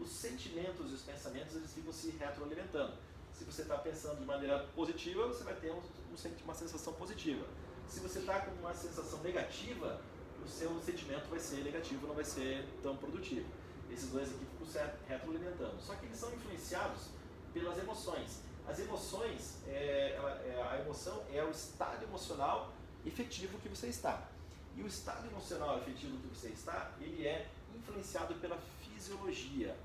[0.00, 2.94] os sentimentos e os pensamentos eles ficam se retroalimentando.
[3.38, 7.46] Se você está pensando de maneira positiva, você vai ter um, um, uma sensação positiva.
[7.86, 10.00] Se você está com uma sensação negativa,
[10.44, 13.46] o seu sentimento vai ser negativo, não vai ser tão produtivo.
[13.88, 15.80] Esses dois aqui ficam se retroalimentando.
[15.80, 17.10] Só que eles são influenciados
[17.54, 18.40] pelas emoções.
[18.66, 22.72] As emoções, é, é, a emoção é o estado emocional
[23.06, 24.28] efetivo que você está.
[24.76, 29.76] E o estado emocional efetivo que você está, ele é influenciado pela fisiologia.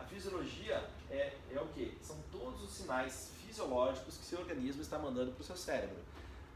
[0.00, 1.98] A fisiologia é, é o que?
[2.00, 5.98] São todos os sinais fisiológicos que seu organismo está mandando para o seu cérebro.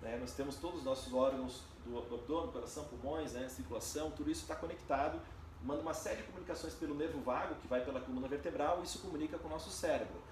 [0.00, 0.16] Né?
[0.18, 3.46] Nós temos todos os nossos órgãos do, do abdômen, coração, pulmões, né?
[3.48, 5.20] circulação, tudo isso está conectado,
[5.62, 8.98] manda uma série de comunicações pelo nervo vago, que vai pela coluna vertebral, e isso
[9.00, 10.22] comunica com o nosso cérebro.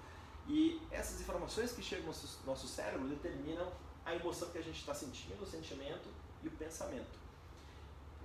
[0.47, 3.71] E essas informações que chegam nosso, nosso cérebro determinam
[4.03, 6.09] a emoção que a gente está sentindo, o sentimento
[6.41, 7.19] e o pensamento.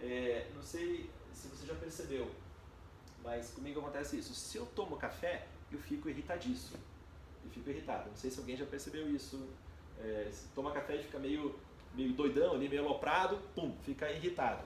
[0.01, 2.31] É, não sei se você já percebeu,
[3.23, 4.35] mas comigo acontece isso.
[4.35, 6.79] Se eu tomo café, eu fico irritadíssimo.
[7.45, 8.09] Eu fico irritado.
[8.09, 9.49] Não sei se alguém já percebeu isso.
[10.01, 11.59] É, se toma café e fica meio,
[11.95, 14.63] meio doidão ali, meio aloprado, pum, fica irritado.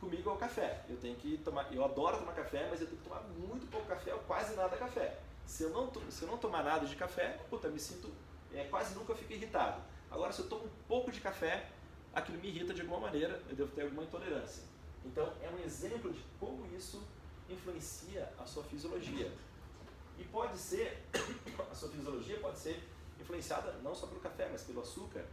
[0.00, 0.84] Comigo é o café.
[0.88, 1.72] Eu tenho que tomar.
[1.72, 4.76] Eu adoro tomar café, mas eu tenho que tomar muito pouco café ou quase nada
[4.76, 5.18] café.
[5.44, 8.10] Se eu não, se eu não tomar nada de café, puta, me sinto.
[8.52, 9.80] É, quase nunca fico irritado.
[10.10, 11.68] Agora, se eu tomo um pouco de café,
[12.14, 14.62] aquilo me irrita de alguma maneira, eu devo ter alguma intolerância.
[15.04, 17.02] Então, é um exemplo de como isso
[17.48, 19.32] influencia a sua fisiologia.
[20.18, 21.02] E pode ser,
[21.70, 22.82] a sua fisiologia pode ser
[23.20, 25.24] influenciada não só pelo café, mas pelo açúcar,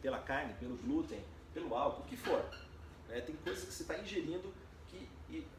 [0.00, 1.22] pela carne, pelo glúten,
[1.52, 2.44] pelo álcool, o que for.
[3.08, 4.52] É, tem coisas que você está ingerindo
[4.88, 5.08] que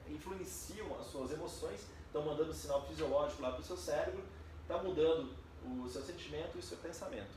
[0.09, 4.23] influenciam as suas emoções, estão mandando sinal fisiológico lá para o seu cérebro,
[4.61, 5.35] está mudando
[5.65, 7.31] o seu sentimento e o seu pensamento.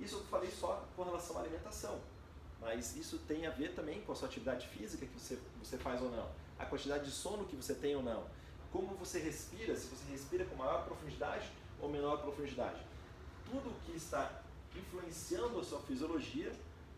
[0.00, 2.00] Isso eu falei só com relação à alimentação,
[2.60, 6.00] mas isso tem a ver também com a sua atividade física que você, você faz
[6.00, 8.24] ou não a quantidade de sono que você tem ou não,
[8.70, 12.80] como você respira, se você respira com maior profundidade ou menor profundidade.
[13.44, 14.42] Tudo que está
[14.74, 16.52] influenciando a sua fisiologia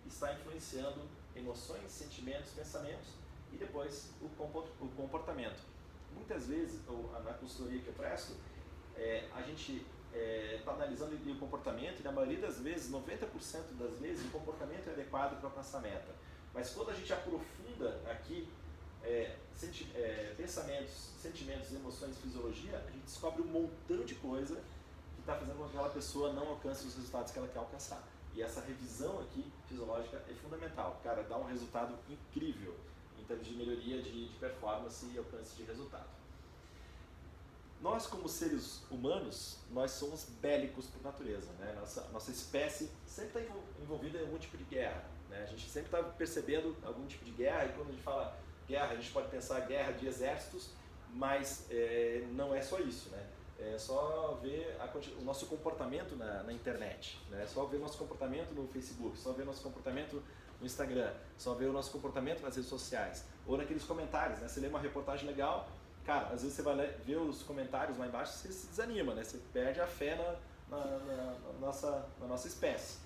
[0.06, 1.00] está influenciando
[1.34, 3.08] emoções, sentimentos, pensamentos
[3.52, 5.60] e depois o comportamento.
[6.14, 6.80] Muitas vezes,
[7.24, 8.34] na consultoria que eu presto,
[8.96, 13.76] é, a gente está é, tá analisando o comportamento e na maioria das vezes, 90%
[13.78, 16.14] das vezes, o comportamento é adequado para alcançar a meta.
[16.52, 18.48] Mas quando a gente aprofunda aqui
[19.04, 24.56] é, senti é, pensamentos, sentimentos, emoções, fisiologia, a gente descobre um montão de coisa
[25.14, 28.02] que está fazendo com que aquela pessoa não alcance os resultados que ela quer alcançar.
[28.34, 31.00] E essa revisão aqui fisiológica é fundamental.
[31.04, 32.74] Cara, dá um resultado incrível
[33.18, 36.08] em termos de melhoria de, de performance e alcance de resultado.
[37.80, 41.52] Nós, como seres humanos, nós somos bélicos por natureza.
[41.58, 41.76] Né?
[41.78, 45.04] Nossa, nossa espécie sempre está envolvida em algum tipo de guerra.
[45.28, 45.42] Né?
[45.42, 48.36] A gente sempre está percebendo algum tipo de guerra e quando a gente fala
[48.66, 50.70] guerra, a gente pode pensar guerra de exércitos,
[51.12, 53.10] mas é, não é só isso.
[53.10, 53.24] Né?
[53.58, 57.46] É só ver a, o nosso comportamento na, na internet, né?
[57.46, 60.22] Só ver nosso comportamento no Facebook, só ver nosso comportamento
[60.60, 64.48] no Instagram, só ver o nosso comportamento nas redes sociais, ou naqueles comentários, né?
[64.48, 65.68] Você lê uma reportagem legal,
[66.04, 69.22] cara, às vezes você vai ver os comentários lá embaixo você se desanima, né?
[69.22, 72.98] Você perde a fé na, na, na, nossa, na nossa espécie.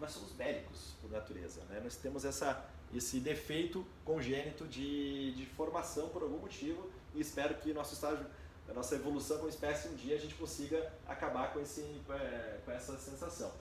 [0.00, 1.80] Nós somos médicos por natureza, né?
[1.82, 7.72] Nós temos essa, esse defeito congênito de, de formação por algum motivo e espero que
[7.72, 8.26] nosso estágio
[8.72, 12.96] nossa evolução como espécie, um dia a gente consiga acabar com, esse, é, com essa
[12.96, 13.52] sensação.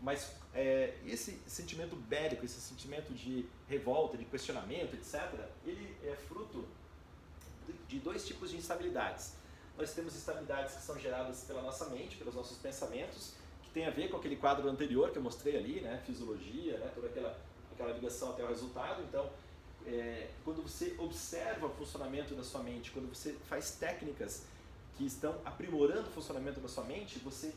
[0.00, 5.30] Mas é, esse sentimento bélico, esse sentimento de revolta, de questionamento, etc.,
[5.64, 6.66] ele é fruto
[7.88, 9.34] de dois tipos de instabilidades.
[9.76, 13.90] Nós temos instabilidades que são geradas pela nossa mente, pelos nossos pensamentos, que tem a
[13.90, 17.38] ver com aquele quadro anterior que eu mostrei ali, né, fisiologia, né, toda aquela,
[17.76, 19.02] aquela ligação até o resultado.
[19.02, 19.30] Então,
[19.86, 24.44] é, quando você observa o funcionamento da sua mente, quando você faz técnicas
[24.96, 27.52] que estão aprimorando o funcionamento da sua mente, você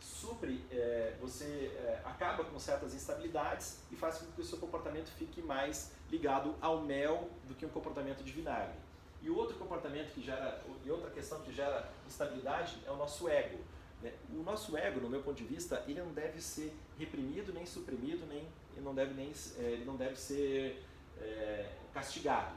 [0.00, 5.08] supre, é, você é, acaba com certas instabilidades e faz com que o seu comportamento
[5.12, 8.74] fique mais ligado ao mel do que um comportamento de vinagre.
[9.22, 13.58] E outro comportamento que gera, e outra questão que gera instabilidade é o nosso ego.
[14.02, 14.12] Né?
[14.30, 18.26] O nosso ego, no meu ponto de vista, ele não deve ser reprimido, nem suprimido,
[18.26, 20.82] nem ele não deve nem é, ele não deve ser
[21.20, 22.54] é, castigado.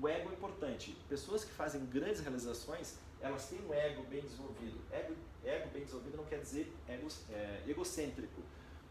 [0.00, 0.96] O ego é importante.
[1.08, 4.78] Pessoas que fazem grandes realizações, elas têm um ego bem desenvolvido.
[4.92, 8.42] Ego, ego bem desenvolvido não quer dizer ego, é, egocêntrico.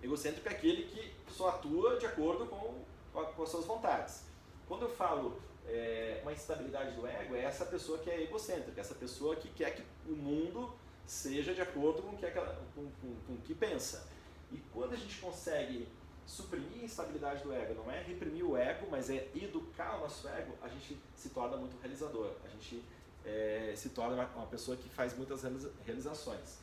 [0.01, 4.23] Egocêntrico é aquele que só atua de acordo com, com as suas vontades.
[4.67, 8.95] Quando eu falo é, uma instabilidade do ego, é essa pessoa que é egocêntrica, essa
[8.95, 10.73] pessoa que quer que o mundo
[11.05, 14.07] seja de acordo com o que, aquela, com, com, com o que pensa.
[14.51, 15.87] E quando a gente consegue
[16.27, 20.27] suprimir a instabilidade do ego, não é reprimir o ego, mas é educar o nosso
[20.27, 22.33] ego, a gente se torna muito realizador.
[22.43, 22.83] A gente
[23.25, 25.41] é, se torna uma, pessoa que faz muitas
[25.85, 26.59] realizações.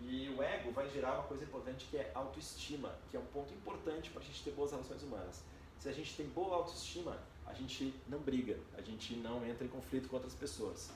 [0.00, 3.52] E o ego vai gerar uma coisa importante que é autoestima, que é um ponto
[3.52, 5.42] importante para a gente ter boas relações humanas.
[5.78, 9.68] Se a gente tem boa autoestima, a gente não briga, a gente não entra em
[9.68, 10.90] conflito com outras pessoas.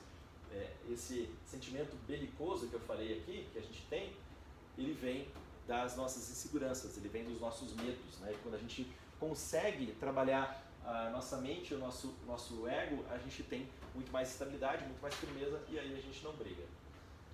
[0.53, 4.13] É, esse sentimento belicoso que eu falei aqui, que a gente tem,
[4.77, 5.27] ele vem
[5.67, 8.19] das nossas inseguranças, ele vem dos nossos medos.
[8.19, 8.33] Né?
[8.33, 13.43] E quando a gente consegue trabalhar a nossa mente, o nosso, nosso ego, a gente
[13.43, 16.63] tem muito mais estabilidade, muito mais firmeza e aí a gente não briga.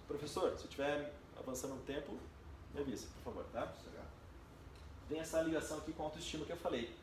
[0.08, 2.18] Professor, se eu estiver avançando no tempo,
[2.74, 3.74] me avisa, por favor, tá?
[5.10, 6.96] Vem essa ligação aqui com a autoestima que eu falei.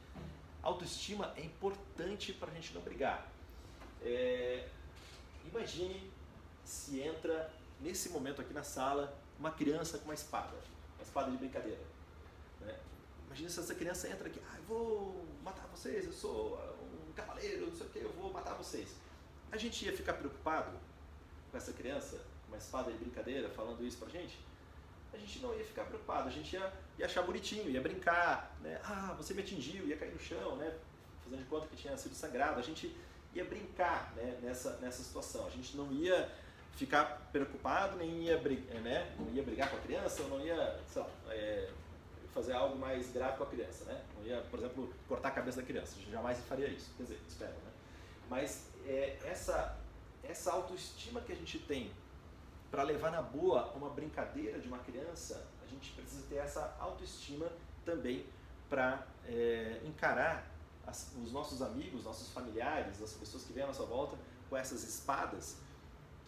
[0.62, 3.30] Autoestima é importante para a gente não brigar.
[4.00, 4.66] É,
[5.44, 6.10] imagine
[6.64, 10.54] se entra nesse momento aqui na sala uma criança com uma espada
[10.98, 11.80] uma espada de brincadeira.
[12.60, 12.76] Né?
[13.26, 16.58] Imagina se essa criança entra aqui, ah, eu vou matar vocês, eu sou
[17.08, 18.88] um cavaleiro, não sei o que, eu vou matar vocês.
[19.50, 20.76] A gente ia ficar preocupado
[21.50, 24.38] com essa criança, uma espada de brincadeira, falando isso pra gente?
[25.12, 28.78] A gente não ia ficar preocupado, a gente ia, ia achar bonitinho, ia brincar, né?
[28.84, 30.76] Ah, você me atingiu, ia cair no chão, né?
[31.24, 32.58] Fazendo de conta que tinha sido sangrado.
[32.58, 32.94] A gente
[33.34, 34.38] ia brincar né?
[34.42, 35.46] nessa, nessa situação.
[35.46, 36.30] A gente não ia
[36.76, 39.14] ficar preocupado, nem ia, brigar, né?
[39.18, 41.70] não ia brigar com a criança, não ia lá, é,
[42.32, 43.84] fazer algo mais grave com a criança.
[43.84, 44.04] Né?
[44.16, 45.96] Não ia, por exemplo, cortar a cabeça da criança.
[46.10, 46.92] Jamais faria isso.
[46.96, 47.52] Quer dizer, espero.
[47.52, 47.72] Né?
[48.30, 49.76] Mas é, essa,
[50.22, 51.90] essa autoestima que a gente tem
[52.70, 57.50] para levar na boa uma brincadeira de uma criança, a gente precisa ter essa autoestima
[57.84, 58.26] também
[58.68, 60.46] para é, encarar
[60.86, 64.16] as, os nossos amigos, nossos familiares, as pessoas que vêm à nossa volta
[64.48, 65.56] com essas espadas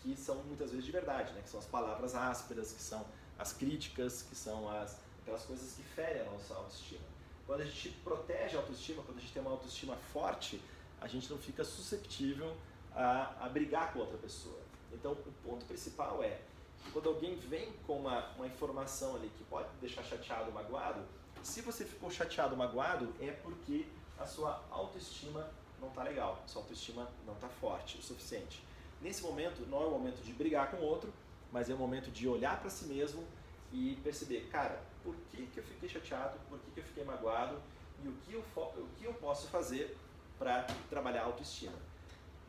[0.02, 1.42] que são muitas vezes de verdade, né?
[1.42, 3.04] que são as palavras ásperas, que são
[3.38, 7.04] as críticas, que são as, aquelas coisas que ferem a nossa autoestima.
[7.46, 10.60] Quando a gente protege a autoestima, quando a gente tem uma autoestima forte,
[11.00, 12.56] a gente não fica susceptível
[12.92, 14.58] a, a brigar com outra pessoa.
[14.92, 16.40] Então, o ponto principal é
[16.82, 21.00] que quando alguém vem com uma, uma informação ali que pode deixar chateado, magoado,
[21.42, 23.86] se você ficou chateado, magoado, é porque
[24.18, 28.62] a sua autoestima não está legal, a sua autoestima não está forte o suficiente.
[29.00, 31.12] Nesse momento, não é o momento de brigar com o outro,
[31.52, 33.24] mas é o momento de olhar para si mesmo
[33.72, 37.60] e perceber, cara, por que, que eu fiquei chateado, por que, que eu fiquei magoado,
[38.04, 39.96] e o que eu, o que eu posso fazer
[40.38, 41.76] para trabalhar a autoestima.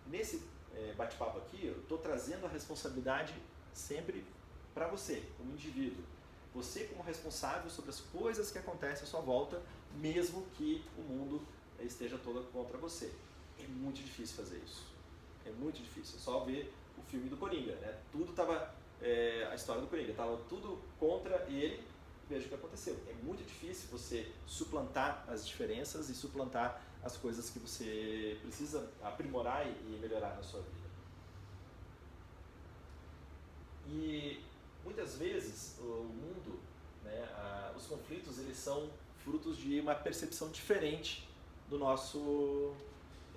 [0.08, 0.42] Nesse
[0.74, 3.34] é, bate-papo aqui, eu estou trazendo a responsabilidade
[3.74, 4.26] sempre
[4.74, 6.04] para você, como indivíduo.
[6.54, 9.62] Você como responsável sobre as coisas que acontecem à sua volta,
[9.96, 11.42] mesmo que o mundo
[11.80, 13.12] esteja todo contra você.
[13.60, 14.91] É muito difícil fazer isso.
[15.46, 16.18] É muito difícil.
[16.18, 17.98] É só ver o filme do Coringa, né?
[18.12, 21.84] Tudo estava é, a história do Coringa, estava tudo contra ele.
[22.30, 22.98] Veja o que aconteceu.
[23.10, 29.68] É muito difícil você suplantar as diferenças e suplantar as coisas que você precisa aprimorar
[29.68, 30.90] e melhorar na sua vida.
[33.90, 34.40] E
[34.84, 36.60] muitas vezes o mundo,
[37.04, 38.90] né, a, os conflitos, eles são
[39.24, 41.28] frutos de uma percepção diferente
[41.70, 42.74] do nosso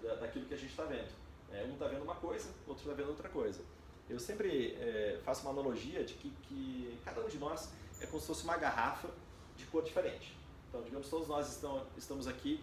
[0.03, 1.23] da, daquilo que a gente está vendo.
[1.52, 3.62] É, um está vendo uma coisa, o outro está vendo outra coisa.
[4.09, 8.20] Eu sempre é, faço uma analogia de que, que, cada um de nós é como
[8.20, 9.09] se fosse uma garrafa
[9.57, 10.37] de cor diferente.
[10.68, 12.62] Então, digamos, todos nós estão, estamos aqui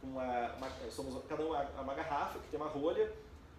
[0.00, 3.12] com uma, uma somos cada um uma garrafa que tem uma rolha,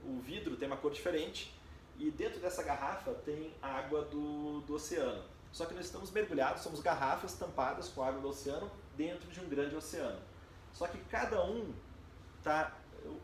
[0.04, 1.54] o vidro tem uma cor diferente
[1.98, 5.24] e dentro dessa garrafa tem água do, do oceano.
[5.52, 9.48] Só que nós estamos mergulhados, somos garrafas tampadas com água do oceano dentro de um
[9.48, 10.20] grande oceano.
[10.74, 11.74] Só que cada um
[12.40, 12.76] está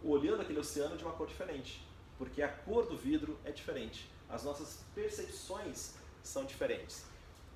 [0.03, 1.85] olhando aquele oceano de uma cor diferente,
[2.17, 7.05] porque a cor do vidro é diferente, as nossas percepções são diferentes.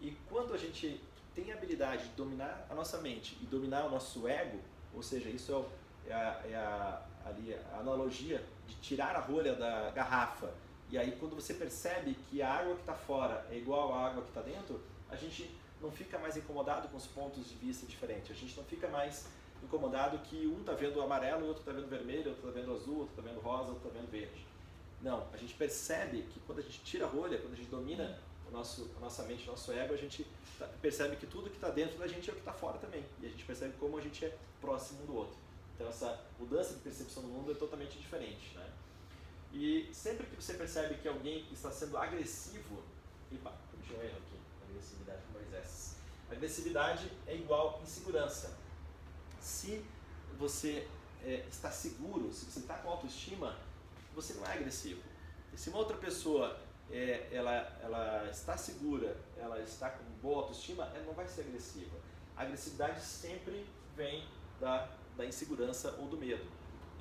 [0.02, 1.02] E quando a gente
[1.34, 4.60] tem a habilidade de dominar a nossa mente e dominar o nosso ego,
[4.94, 5.66] ou seja, isso
[6.06, 10.54] é, é, a, é a, ali, a analogia de tirar a rolha da garrafa
[10.94, 14.22] e aí quando você percebe que a água que está fora é igual à água
[14.22, 15.50] que está dentro, a gente
[15.82, 18.30] não fica mais incomodado com os pontos de vista diferentes.
[18.30, 19.26] A gente não fica mais
[19.64, 23.16] incomodado que um está vendo amarelo, outro está vendo vermelho, outro está vendo azul, outro
[23.18, 24.46] está vendo rosa, outro está vendo verde.
[25.02, 28.18] Não, a gente percebe que quando a gente tira a rolha, quando a gente domina
[28.48, 30.26] o nosso, a nossa mente, o nosso ego, a gente
[30.58, 33.04] tá, percebe que tudo que está dentro da gente é o que está fora também.
[33.22, 35.36] E a gente percebe como a gente é próximo um do outro.
[35.76, 38.56] Então essa mudança de percepção do mundo é totalmente diferente.
[38.56, 38.70] Né?
[39.54, 42.82] E sempre que você percebe que alguém está sendo agressivo,
[43.32, 45.96] epa, cometi um erro aqui, agressividade com dois S.
[46.32, 48.63] Agressividade é igual insegurança.
[49.44, 49.84] Se
[50.40, 50.88] você
[51.22, 53.58] é, está seguro, se você está com autoestima,
[54.16, 55.02] você não é agressivo.
[55.54, 56.58] E se uma outra pessoa
[56.90, 57.52] é, ela,
[57.84, 61.98] ela está segura, ela está com boa autoestima, ela não vai ser agressiva.
[62.38, 64.26] A agressividade sempre vem
[64.62, 66.50] da, da insegurança ou do medo.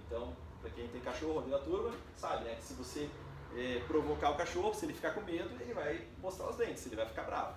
[0.04, 2.56] Então, para quem tem cachorro ali na turma, sabe, né?
[2.56, 3.08] Que se você
[3.56, 6.96] é, provocar o cachorro, se ele ficar com medo, ele vai mostrar os dentes, ele
[6.96, 7.56] vai ficar bravo.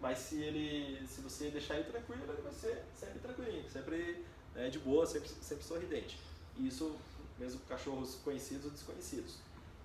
[0.00, 4.68] Mas se ele, se você deixar ele tranquilo, ele vai ser sempre tranquilinho, sempre né,
[4.68, 6.18] de boa, sempre, sempre sorridente.
[6.56, 6.96] E isso
[7.38, 9.38] mesmo com cachorros conhecidos ou desconhecidos.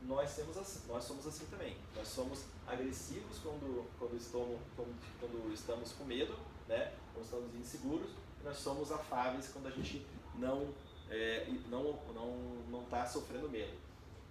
[0.04, 1.78] Nós, temos assim, nós somos assim também.
[1.96, 6.36] Nós somos agressivos quando, quando, estamos, quando, quando estamos com medo,
[6.68, 6.94] né?
[7.14, 8.10] quando estamos inseguros,
[8.42, 10.74] e nós somos afáveis quando a gente não
[11.10, 12.32] é, não não
[12.72, 13.74] não está sofrendo medo.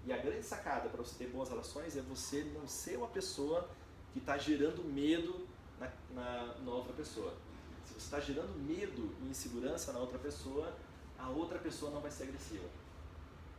[0.07, 3.69] E a grande sacada para você ter boas relações é você não ser uma pessoa
[4.12, 5.47] que está gerando medo
[5.81, 7.35] na, na, na, outra pessoa.
[7.85, 10.73] Se você está gerando medo e insegurança na outra pessoa,
[11.19, 12.69] a outra pessoa não vai ser agressiva.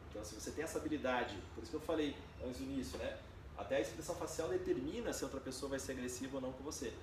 [0.10, 3.20] Então, se você tem essa habilidade, por isso que eu falei antes do início, né?
[3.58, 6.94] Até a expressão facial determina se outra pessoa vai ser agressiva ou não com você.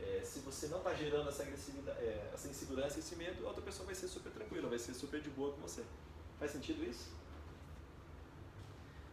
[0.00, 3.62] É, se você não está gerando essa agressividade, é, essa insegurança, esse medo, a outra
[3.62, 5.84] pessoa vai ser super tranquila, vai ser super de boa com você.
[6.38, 7.10] Faz sentido isso?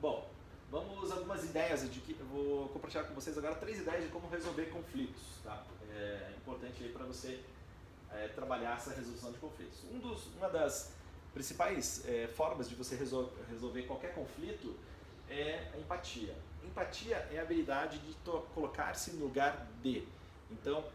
[0.02, 0.28] Bom,
[0.71, 4.29] vamos algumas ideias de que eu vou compartilhar com vocês agora três ideias de como
[4.29, 5.63] resolver conflitos, tá?
[5.93, 7.41] É importante aí para você
[8.10, 9.84] é, trabalhar essa resolução de conflitos.
[9.91, 10.93] Um dos, uma das
[11.34, 14.73] principais é, formas de você resol resolver qualquer conflito
[15.29, 16.34] é a empatia.
[16.63, 18.15] Empatia é a habilidade de
[18.53, 20.07] colocar-se no lugar de.
[20.49, 20.86] Então,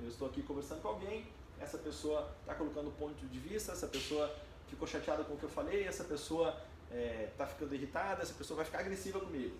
[0.00, 1.26] eu estou aqui conversando com alguém,
[1.60, 4.34] essa pessoa está colocando ponto de vista, essa pessoa
[4.68, 6.58] ficou chateada com o que eu falei, essa pessoa
[6.90, 9.56] é, tá ficando irritada, essa pessoa vai ficar agressiva comigo.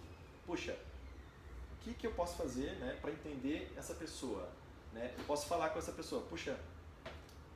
[0.46, 0.76] Puxa,
[1.72, 4.48] o que, que eu posso fazer né, para entender essa pessoa?
[4.92, 5.14] Né?
[5.18, 6.58] Eu posso falar com essa pessoa, puxa,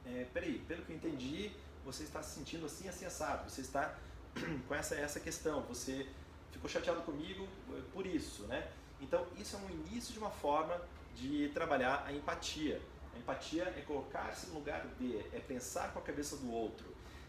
[0.06, 1.52] é, peraí, pelo que eu entendi,
[1.84, 3.96] você está se sentindo assim, assim, assado, você está
[4.68, 6.06] com essa, essa questão, você
[6.50, 7.48] ficou chateado comigo
[7.92, 8.70] por isso, né?
[9.00, 10.80] Então, isso é um início de uma forma
[11.14, 12.80] de trabalhar a empatia.
[13.14, 16.86] A empatia é colocar-se no lugar de, é pensar com a cabeça do outro,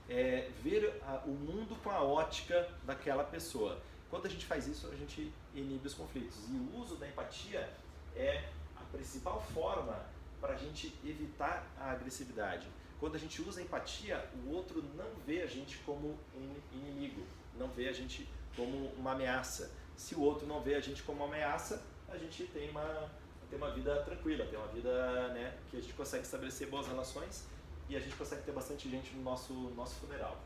[0.09, 3.81] é ver a, o mundo com a ótica daquela pessoa.
[4.09, 6.37] Quando a gente faz isso, a gente inibe os conflitos.
[6.49, 7.69] E o uso da empatia
[8.15, 8.43] é
[8.75, 10.05] a principal forma
[10.39, 12.67] para a gente evitar a agressividade.
[12.99, 17.25] Quando a gente usa a empatia, o outro não vê a gente como um inimigo,
[17.57, 19.71] não vê a gente como uma ameaça.
[19.95, 23.09] Se o outro não vê a gente como uma ameaça, a gente tem uma,
[23.49, 27.47] tem uma vida tranquila, tem uma vida né, que a gente consegue estabelecer boas relações
[27.91, 30.41] e a gente consegue ter bastante gente no nosso, nosso funeral.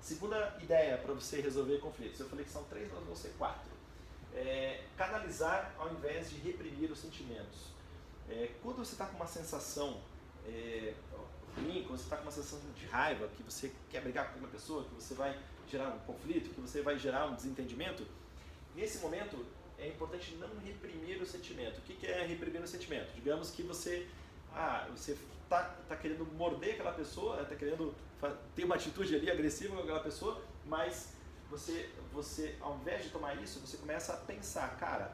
[0.00, 2.18] Segunda ideia para você resolver conflitos.
[2.18, 3.70] Eu falei que são três, mas vão ser quatro.
[4.34, 7.68] É, canalizar ao invés de reprimir os sentimentos.
[8.28, 10.00] É, quando você está com uma sensação
[10.44, 10.94] é,
[11.54, 14.50] ruim, quando você está com uma sensação de raiva, que você quer brigar com aquela
[14.50, 18.04] pessoa, que você vai gerar um conflito, que você vai gerar um desentendimento,
[18.74, 19.46] nesse momento
[19.78, 21.78] é importante não reprimir o sentimento.
[21.78, 23.14] O que é reprimir o sentimento?
[23.14, 24.08] Digamos que você
[24.54, 27.94] ah, você está tá querendo morder aquela pessoa, está querendo
[28.54, 31.12] ter uma atitude ali agressiva com aquela pessoa, mas
[31.50, 35.12] você, você, ao invés de tomar isso, você começa a pensar, cara,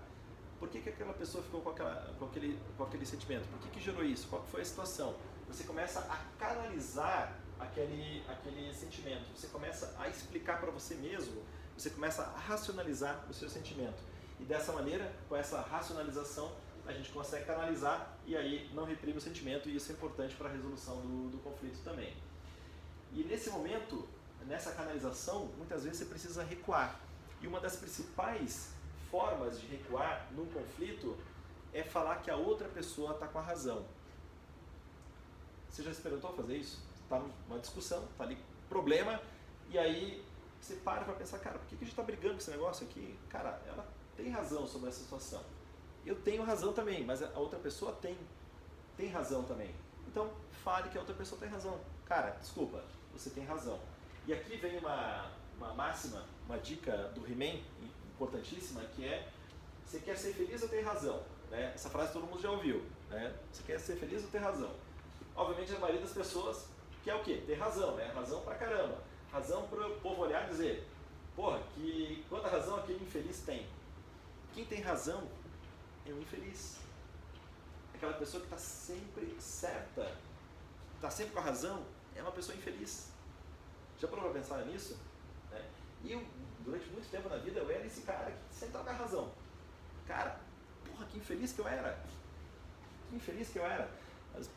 [0.58, 3.46] por que, que aquela pessoa ficou com, aquela, com, aquele, com aquele sentimento?
[3.48, 4.26] Por que, que gerou isso?
[4.28, 5.14] Qual foi a situação?
[5.46, 11.42] Você começa a canalizar aquele, aquele sentimento, você começa a explicar para você mesmo,
[11.76, 14.02] você começa a racionalizar o seu sentimento.
[14.40, 16.50] E dessa maneira, com essa racionalização,
[16.86, 20.48] a gente consegue canalizar e aí não reprime o sentimento e isso é importante para
[20.48, 22.14] a resolução do, do conflito também.
[23.12, 24.06] E nesse momento,
[24.46, 27.00] nessa canalização, muitas vezes você precisa recuar.
[27.40, 28.70] E uma das principais
[29.10, 31.16] formas de recuar num conflito
[31.72, 33.84] é falar que a outra pessoa está com a razão.
[35.68, 36.82] Você já experimentou fazer isso?
[37.02, 39.20] Está numa discussão, está ali problema,
[39.70, 40.24] e aí
[40.60, 43.18] você para para pensar, cara, por que a gente está brigando com esse negócio aqui?
[43.28, 45.42] Cara, ela tem razão sobre essa situação
[46.06, 48.16] eu tenho razão também, mas a outra pessoa tem,
[48.96, 49.74] tem razão também.
[50.06, 50.30] Então,
[50.62, 51.78] fale que a outra pessoa tem razão.
[52.04, 52.82] Cara, desculpa,
[53.12, 53.80] você tem razão.
[54.26, 57.60] E aqui vem uma, uma máxima, uma dica do He-Man,
[58.14, 59.28] importantíssima, que é
[59.84, 61.22] você quer ser feliz ou ter razão?
[61.50, 61.72] Né?
[61.74, 62.84] Essa frase todo mundo já ouviu.
[63.10, 63.34] Né?
[63.52, 64.70] Você quer ser feliz ou ter razão?
[65.36, 66.68] Obviamente a maioria das pessoas
[67.02, 67.42] quer o quê?
[67.46, 68.10] Ter razão, né?
[68.14, 68.98] Razão pra caramba.
[69.30, 70.88] Razão para o povo olhar e dizer,
[71.36, 73.66] porra, que quanta razão aquele infeliz tem.
[74.54, 75.28] Quem tem razão
[76.06, 76.78] é um infeliz.
[77.94, 80.16] Aquela pessoa que está sempre certa,
[80.96, 81.84] está sempre com a razão,
[82.14, 83.08] é uma pessoa infeliz.
[83.98, 84.98] Já parou para pensar nisso?
[85.50, 85.64] Né?
[86.02, 86.26] E eu,
[86.60, 89.32] durante muito tempo na vida, eu era esse cara que sempre estava com a razão.
[90.06, 90.40] Cara,
[90.84, 91.98] porra, que infeliz que eu era.
[93.08, 93.88] Que infeliz que eu era.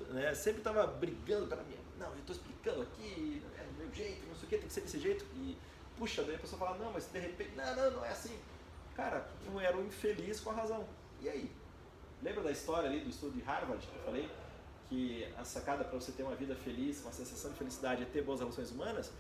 [0.10, 1.78] Né, sempre estava brigando para mim.
[1.98, 4.74] Não, eu estou explicando aqui, é do meu jeito, não sei o que, tem que
[4.74, 5.26] ser desse jeito.
[5.36, 5.58] E,
[5.98, 8.38] puxa, daí a pessoa fala, não, mas de repente, não, não, não é assim.
[8.96, 10.88] Cara, eu era um infeliz com a razão.
[11.22, 11.52] E aí?
[12.22, 14.30] Lembra da história ali do estudo de Harvard que eu falei?
[14.90, 18.24] Que a sacada para você ter uma vida feliz, uma sensação de felicidade é ter
[18.24, 19.12] boas relações humanas?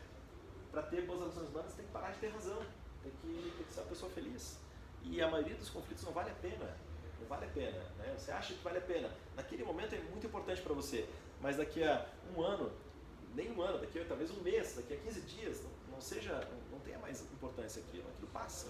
[0.71, 2.59] Para ter boas relações humanas tem que parar de ter razão,
[3.03, 4.57] tem que, tem que ser uma pessoa feliz.
[5.03, 6.77] E a maioria dos conflitos não vale a pena.
[7.19, 7.79] Não vale a pena.
[7.97, 8.15] Né?
[8.17, 9.09] Você acha que vale a pena.
[9.35, 11.07] Naquele momento é muito importante para você,
[11.41, 12.71] mas daqui a um ano,
[13.35, 16.33] nem um ano, daqui a talvez um mês, daqui a 15 dias, não, não seja,
[16.33, 18.07] não, não tenha mais importância aquilo.
[18.09, 18.67] Aquilo passa.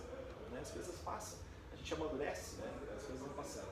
[0.51, 0.59] Né?
[0.61, 1.46] As coisas passam
[1.87, 2.69] gente amadurece, né?
[2.95, 3.69] As coisas vão passando.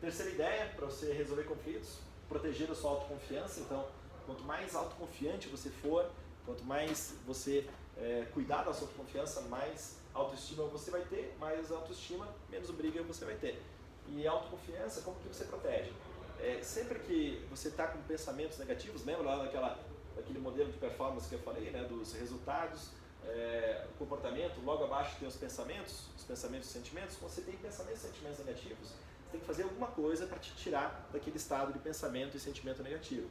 [0.00, 1.98] Terceira ideia para você resolver conflitos,
[2.28, 3.60] proteger a sua autoconfiança.
[3.60, 3.88] Então,
[4.24, 6.08] quanto mais autoconfiante você for,
[6.46, 12.28] quanto mais você é, cuidar da sua autoconfiança, mais autoestima você vai ter, mais autoestima,
[12.48, 13.60] menos briga você vai ter.
[14.06, 15.92] E autoconfiança, como que você protege?
[16.40, 19.76] É, sempre que você está com pensamentos negativos, lembra lá daquela,
[20.14, 22.90] daquele modelo de performance que eu falei, né, dos resultados,
[23.26, 27.16] é, o comportamento, logo abaixo tem os pensamentos, os pensamentos e sentimentos.
[27.16, 30.54] Quando você tem pensamentos e sentimentos negativos, você tem que fazer alguma coisa para te
[30.54, 33.28] tirar daquele estado de pensamento e sentimento negativo.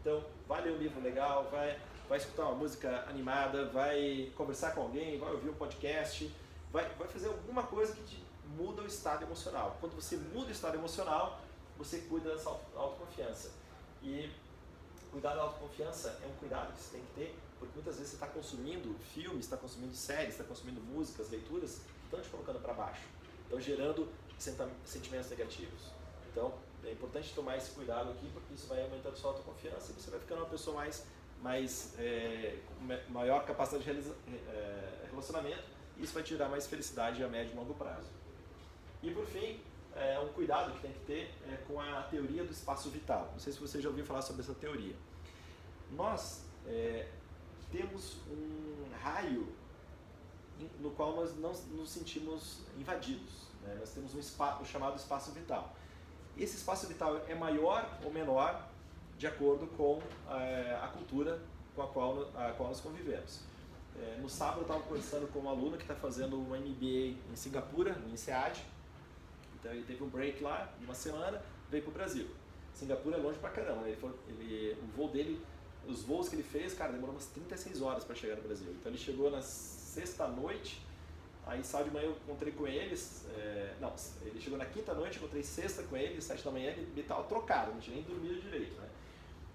[0.00, 1.78] Então, vai ler um livro legal, vai,
[2.08, 6.34] vai escutar uma música animada, vai conversar com alguém, vai ouvir um podcast,
[6.72, 8.24] vai, vai fazer alguma coisa que te
[8.56, 9.76] muda o estado emocional.
[9.80, 11.40] Quando você muda o estado emocional,
[11.76, 13.50] você cuida dessa autoconfiança.
[14.02, 14.30] E
[15.10, 18.16] cuidar da autoconfiança é um cuidado que você tem que ter porque muitas vezes você
[18.16, 22.72] está consumindo filmes, está consumindo séries, está consumindo músicas, leituras que estão te colocando para
[22.72, 23.02] baixo,
[23.44, 24.08] estão gerando
[24.84, 25.92] sentimentos negativos.
[26.32, 30.10] Então, é importante tomar esse cuidado aqui, porque isso vai aumentando sua autoconfiança e você
[30.10, 31.04] vai ficando uma pessoa mais,
[31.42, 34.10] mais é, com maior capacidade de
[34.50, 35.64] é, relacionamento
[35.98, 38.08] e isso vai te dar mais felicidade a médio e longo prazo.
[39.02, 39.60] E por fim,
[39.94, 43.28] é, um cuidado que tem que ter é com a teoria do espaço vital.
[43.32, 44.94] Não sei se você já ouviu falar sobre essa teoria.
[45.90, 47.08] Nós é,
[47.70, 49.46] temos um raio
[50.80, 53.48] no qual nós não nos sentimos invadidos.
[53.62, 53.76] Né?
[53.78, 55.74] Nós temos um espaço, o chamado espaço vital.
[56.36, 58.68] Esse espaço vital é maior ou menor
[59.18, 60.00] de acordo com
[60.30, 61.40] é, a cultura
[61.74, 63.40] com a qual, a qual nós convivemos.
[63.96, 67.36] É, no sábado eu estava conversando com um aluno que está fazendo um MBA em
[67.36, 68.64] Singapura, no INSEAD.
[69.58, 72.28] Então ele teve um break lá, uma semana, veio para o Brasil.
[72.72, 73.90] Singapura é longe pra caramba, né?
[73.90, 75.44] ele, foi, ele, o voo dele
[75.86, 78.70] os voos que ele fez, cara, demorou umas 36 horas para chegar no Brasil.
[78.72, 80.80] Então ele chegou na sexta noite,
[81.46, 85.18] aí sábado de manhã eu encontrei com eles, é, não, ele chegou na quinta noite,
[85.18, 88.80] encontrei sexta com ele, sete da manhã ele estava trocado, não tinha nem dormido direito,
[88.80, 88.88] né?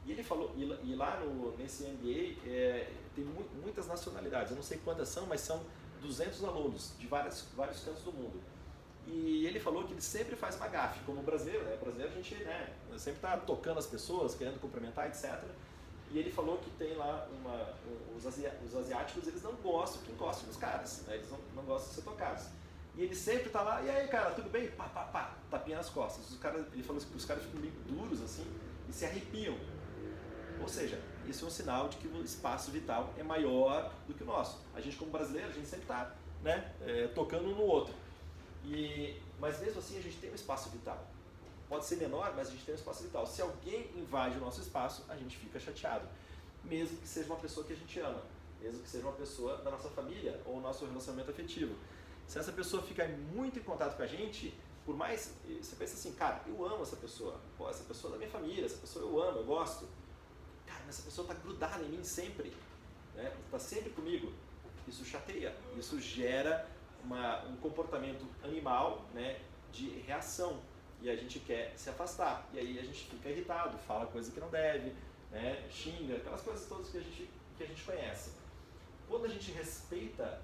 [0.05, 4.63] E ele falou, e, lá no, nesse MBA é, tem mu muitas nacionalidades, eu não
[4.63, 5.63] sei quantas são, mas são
[6.01, 8.39] 200 alunos de várias, vários cantos do mundo.
[9.07, 11.76] E ele falou que ele sempre faz uma gafe, como brasileiro, né?
[11.78, 15.43] Brasileiro a gente né, sempre está tocando as pessoas, querendo cumprimentar, etc.
[16.12, 17.74] E ele falou que tem lá uma,
[18.16, 21.16] os, asiáticos, eles não gostam que encostem nos caras, né?
[21.16, 22.45] eles não, não gostam de ser tocados.
[22.95, 24.70] E ele sempre tá lá, e aí cara, tudo bem?
[24.72, 26.30] Pá, pá, pá, tapinha nas costas.
[26.30, 28.45] Os cara, ele falou que os caras ficam meio duros assim
[28.88, 29.58] e se arrepiam.
[30.62, 34.24] Ou seja, isso é um sinal de que o espaço vital é maior do que
[34.24, 34.62] o nosso.
[34.74, 37.93] A gente como brasileiro, a gente sempre está né, é, tocando um no outro.
[38.64, 41.06] E, mas mesmo assim a gente tem um espaço vital.
[41.68, 43.26] Pode ser menor, mas a gente tem um espaço vital.
[43.26, 46.07] Se alguém invade o nosso espaço, a gente fica chateado.
[46.63, 48.22] Mesmo que seja uma pessoa que a gente ama.
[48.61, 51.76] Mesmo que seja uma pessoa da nossa família ou nosso relacionamento afetivo.
[52.28, 54.53] Se essa pessoa ficar muito em contato com a gente,
[54.86, 55.34] por mais.
[55.61, 57.39] Você pensa assim, cara, eu amo essa pessoa.
[57.57, 59.88] Pô, essa pessoa é da minha família, essa pessoa eu amo, eu gosto.
[60.66, 62.49] Cara, mas essa pessoa está grudada em mim sempre.
[63.09, 63.38] Está né?
[63.51, 64.32] Tá sempre comigo.
[64.88, 65.55] Isso chateia.
[65.76, 66.70] Isso gera
[67.03, 69.39] uma, um comportamento animal né,
[69.72, 70.59] de reação.
[71.02, 72.48] E a gente quer se afastar.
[72.54, 74.93] E aí a gente fica irritado, fala coisa que não deve,
[75.32, 78.32] né, xinga, aquelas coisas todas que a gente, que a gente conhece.
[79.08, 80.41] Quando a gente respeita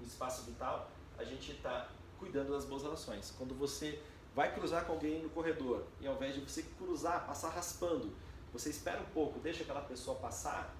[0.00, 1.88] o espaço vital, a gente está
[2.18, 3.34] cuidando das boas relações.
[3.36, 4.00] Quando você
[4.34, 8.12] vai cruzar com alguém no corredor e ao invés de você cruzar, passar raspando,
[8.52, 10.74] você espera um pouco, deixa aquela pessoa passar,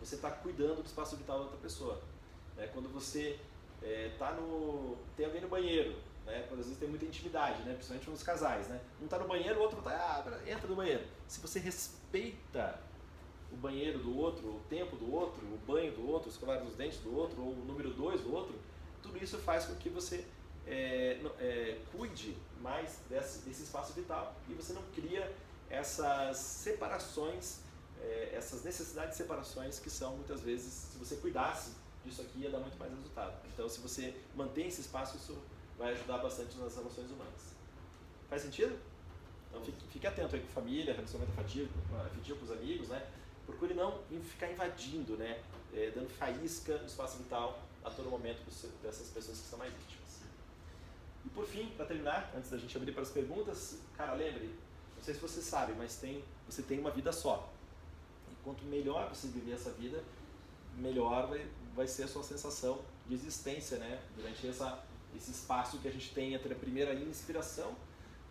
[0.00, 2.00] você está cuidando do espaço vital da outra pessoa.
[2.56, 3.38] É, quando você
[3.82, 6.44] é, tá no tem alguém no banheiro, né?
[6.48, 7.74] Quando às vezes tem muita intimidade, né?
[7.74, 8.80] Principalmente nos casais, né?
[9.00, 11.04] Um está no banheiro, o outro está ah, entra no banheiro.
[11.28, 12.78] Se você respeita
[13.52, 16.98] o banheiro do outro, o tempo do outro, o banho do outro, escovar os dentes
[16.98, 18.54] do outro, ou o número 2 do outro,
[19.02, 20.24] tudo isso faz com que você
[20.66, 25.30] é, é, cuide mais desse, desse, espaço vital e você não cria
[25.68, 27.60] essas separações,
[28.00, 31.72] é, essas necessidades de separações que são muitas vezes, se você cuidasse
[32.04, 33.34] disso aqui, ia dar muito mais resultado.
[33.52, 35.38] Então, se você mantém esse espaço, isso
[35.78, 37.54] vai ajudar bastante nas relações humanas.
[38.28, 38.78] Faz sentido?
[39.48, 41.70] Então, fique, fique atento aí com família, relacionamento afetivo,
[42.04, 43.06] afetivo com os amigos, né?
[43.46, 45.42] Procure não ficar invadindo, né?
[45.72, 48.42] É, dando faísca no espaço vital a todo momento
[48.82, 50.22] dessas pessoas que são mais íntimas.
[51.24, 54.54] E por fim, para terminar, antes da gente abrir para as perguntas, cara, lembre,
[54.96, 57.52] não sei se você sabe, mas tem, você tem uma vida só.
[58.30, 60.02] E quanto melhor você viver essa vida,
[60.76, 64.02] melhor vai, vai ser a sua sensação de existência, né?
[64.16, 64.82] Durante essa,
[65.16, 67.74] esse espaço que a gente tem entre a primeira inspiração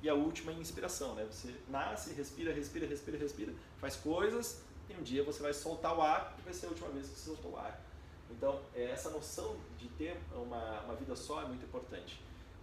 [0.01, 1.25] e a última inspiração, né?
[1.31, 6.01] Você nasce, respira, respira, respira, respira, faz coisas e um dia você vai soltar o
[6.01, 7.81] ar e vai ser a última vez que você soltou o ar.
[8.29, 12.19] Então, é, essa noção de ter uma, uma vida só é muito importante.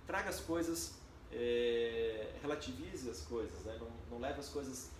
[0.07, 0.95] Traga as coisas,
[1.33, 3.79] é, relativize as coisas, né?
[3.81, 4.91] não, não leve as coisas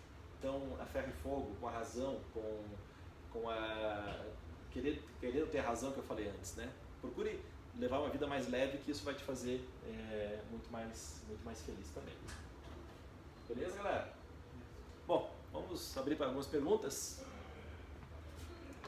[0.41, 2.65] tão a ferro e fogo, com a razão, com,
[3.33, 4.25] com a
[4.71, 6.55] querer, querendo ter a razão que eu falei antes.
[6.55, 6.73] Né?
[7.01, 7.41] Procure
[7.79, 11.61] levar uma vida mais leve, que isso vai te fazer é, muito, mais, muito mais
[11.63, 12.15] feliz também.
[13.49, 14.13] Beleza, galera?
[15.07, 17.21] Bom, vamos abrir para algumas perguntas.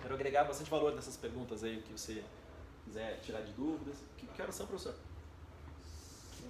[0.00, 2.24] Quero agregar bastante valor nessas perguntas aí, que você
[2.84, 3.96] quiser tirar de dúvidas.
[4.16, 4.94] Que, que horas são, professor?
[6.40, 6.48] São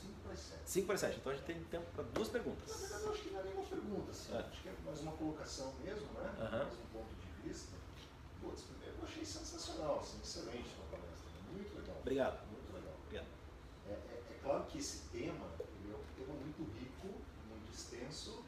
[0.00, 0.60] 5 para 7.
[0.64, 1.16] 5 para 7.
[1.18, 2.68] Então a gente tem tempo para duas perguntas.
[2.68, 4.10] Na verdade, eu acho que não é nenhuma pergunta.
[4.10, 4.34] Assim.
[4.34, 4.38] É.
[4.38, 6.30] Acho que é mais uma colocação mesmo, né?
[6.38, 6.50] Uh -huh.
[6.50, 7.76] Mais um ponto de vista.
[8.40, 10.87] Putz, primeiro eu achei sensacional, assim, excelente palestra.
[11.58, 11.96] Muito legal.
[12.00, 12.46] Obrigado.
[12.46, 12.94] Muito legal.
[13.04, 13.26] Obrigado.
[13.88, 17.08] É, é, é claro que esse tema é um tema muito rico,
[17.48, 18.44] muito extenso.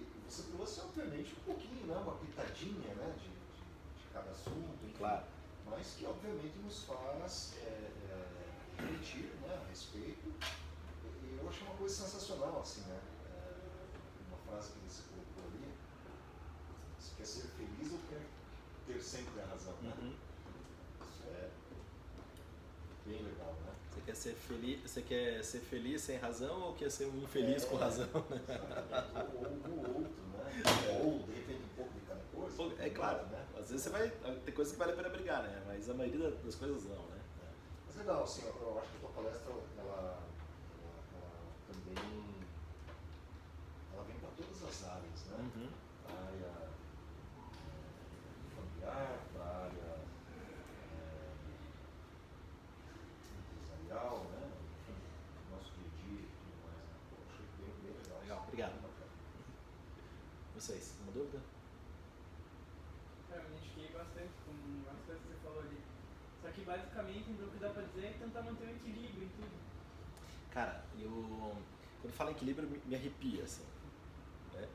[0.00, 1.96] E você trouxe, obviamente, um pouquinho, né?
[1.96, 3.14] uma pitadinha né?
[3.18, 4.74] de, de, de cada assunto.
[4.82, 5.24] Enfim, claro.
[5.66, 8.26] Mas que, obviamente, nos faz é, é,
[8.78, 9.62] refletir né?
[9.62, 10.32] a respeito.
[11.22, 13.00] E eu achei uma coisa sensacional, assim, né?
[13.26, 15.74] É, uma frase que você colocou ali.
[16.98, 18.24] Você quer ser feliz ou quer
[18.86, 19.92] ter sempre a razão, né?
[20.00, 20.14] Uhum.
[21.02, 21.50] Isso é
[23.08, 23.74] bem legal, né?
[23.90, 27.64] Você quer ser feliz, você quer ser feliz sem razão ou quer ser um infeliz
[27.64, 28.08] é, com razão?
[28.14, 28.22] Ou
[29.70, 30.38] o outro, né?
[31.02, 32.82] Ou de repente um pouco de cada coisa.
[32.82, 33.44] É claro, né?
[33.58, 34.10] Às vezes você vai.
[34.44, 35.62] Tem coisas que vale a pena brigar, né?
[35.66, 37.20] Mas a maioria das coisas não, né?
[37.42, 37.48] É.
[37.86, 40.22] Mas legal, assim, eu, eu acho que a tua palestra ela, ela,
[41.14, 41.30] ela
[41.66, 42.34] também
[43.92, 45.36] ela vem para todas as áreas, né?
[45.38, 45.68] Uhum.
[46.08, 46.68] A área
[48.56, 49.88] familiar, para a área
[50.94, 51.34] é,
[53.52, 54.50] empresarial, né?
[54.80, 54.98] Enfim,
[55.50, 56.78] nosso dia a dia e tudo mais.
[56.78, 56.94] Né?
[57.10, 58.18] Pô, achei bem, bem legal.
[58.22, 58.88] Legal, obrigado.
[60.54, 61.38] Vocês, uma dúvida?
[63.30, 65.78] Eu me identifiquei bastante com as coisas que você falou ali.
[66.42, 69.28] Só que basicamente então, o que dá pra dizer é tentar manter o equilíbrio em
[69.28, 69.56] tudo.
[70.52, 71.56] Cara, eu.
[72.02, 73.64] Quando falo em equilíbrio, me arrepia, assim.
[74.54, 74.68] Né?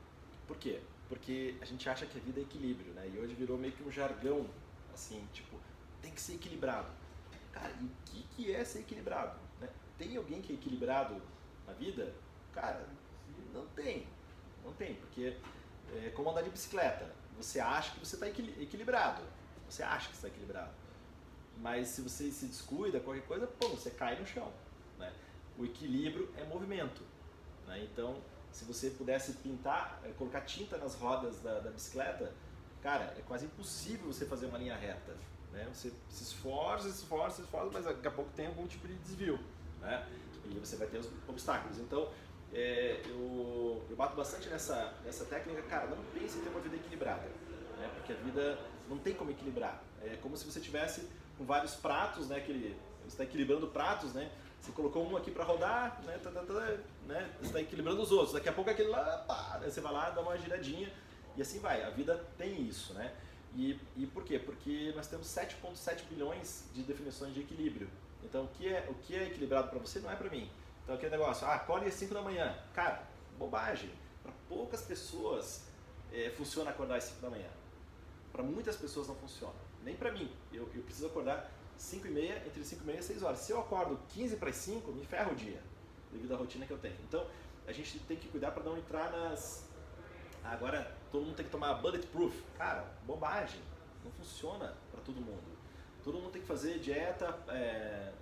[0.46, 0.82] Por quê?
[1.08, 3.08] Porque a gente acha que a vida é equilíbrio, né?
[3.08, 4.46] E hoje virou meio que um jargão,
[4.92, 5.56] assim, tipo,
[6.02, 6.88] tem que ser equilibrado.
[7.52, 9.38] Cara, e o que, que é ser equilibrado?
[9.60, 9.68] Né?
[9.96, 11.20] Tem alguém que é equilibrado
[11.66, 12.14] na vida?
[12.52, 12.86] Cara,
[13.52, 14.06] não tem.
[14.64, 15.36] Não tem, porque
[15.94, 17.10] é como andar de bicicleta.
[17.36, 19.22] Você acha que você está equilibrado.
[19.74, 20.70] Você acha que está equilibrado.
[21.58, 24.52] Mas se você se descuida, qualquer coisa, pô, você cai no chão.
[24.96, 25.12] Né?
[25.58, 27.02] O equilíbrio é movimento.
[27.66, 27.82] Né?
[27.82, 28.22] Então,
[28.52, 32.32] se você pudesse pintar, é, colocar tinta nas rodas da, da, bicicleta,
[32.84, 35.16] cara, é quase impossível você fazer uma linha reta.
[35.52, 35.68] Né?
[35.72, 38.94] Você se esforça, se esforça, se esforça, mas daqui a pouco tem algum tipo de
[38.94, 39.40] desvio.
[39.80, 40.06] Né?
[40.44, 41.80] E você vai ter os obstáculos.
[41.80, 42.12] Então,
[42.52, 46.76] é, eu, eu bato bastante nessa, nessa técnica, cara, não pense em ter uma vida
[46.76, 47.26] equilibrada.
[47.76, 47.90] Né?
[47.96, 49.82] Porque a vida não tem como equilibrar.
[50.02, 51.08] É como se você tivesse
[51.38, 52.40] com vários pratos, né?
[52.40, 52.76] Que
[53.06, 54.30] está equilibrando pratos, né?
[54.60, 56.18] Você colocou um aqui para rodar, né?
[56.22, 57.30] Tá, tá, tá, né?
[57.38, 58.32] Você está equilibrando os outros.
[58.32, 60.90] Daqui a pouco aquele lá, pá, você vai lá, dá uma giradinha
[61.36, 61.82] e assim vai.
[61.82, 63.12] A vida tem isso, né?
[63.54, 64.38] E, e por quê?
[64.38, 67.88] Porque nós temos 7,7 bilhões de definições de equilíbrio.
[68.24, 70.50] Então, o que é, o que é equilibrado para você não é para mim.
[70.82, 72.56] Então, aquele negócio, ah, acorda às 5 da manhã.
[72.72, 73.02] Cara,
[73.38, 73.90] bobagem.
[74.22, 75.62] Para poucas pessoas
[76.12, 77.48] é, funciona acordar às 5 da manhã.
[78.34, 79.54] Para muitas pessoas não funciona.
[79.84, 80.28] Nem para mim.
[80.52, 83.38] Eu, eu preciso acordar 5 e meia, entre 5 e meia e 6 horas.
[83.38, 85.62] Se eu acordo 15 para as 5, me ferra o dia,
[86.10, 86.96] devido à rotina que eu tenho.
[87.06, 87.24] Então,
[87.64, 89.64] a gente tem que cuidar para não entrar nas.
[90.42, 92.34] Agora, todo mundo tem que tomar bulletproof.
[92.58, 93.60] Cara, bobagem.
[94.04, 95.56] Não funciona para todo mundo.
[96.02, 98.12] Todo mundo tem que fazer dieta é,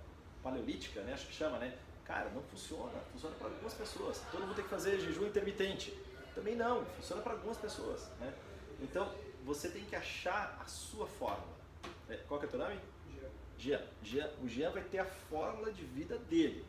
[0.43, 1.13] paleolítica, né?
[1.13, 1.75] Acho que chama, né?
[2.05, 2.99] Cara, não funciona.
[3.11, 4.21] Funciona para algumas pessoas.
[4.31, 5.91] Todo mundo tem que fazer jejum intermitente.
[6.35, 6.85] Também não.
[6.85, 8.31] Funciona para algumas pessoas, né?
[8.79, 9.11] Então,
[9.45, 11.53] você tem que achar a sua fórmula.
[12.09, 12.79] É, qual que é o teu nome?
[13.57, 13.81] Jean.
[14.01, 14.29] Jean.
[14.41, 16.65] O Jean vai ter a fórmula de vida dele.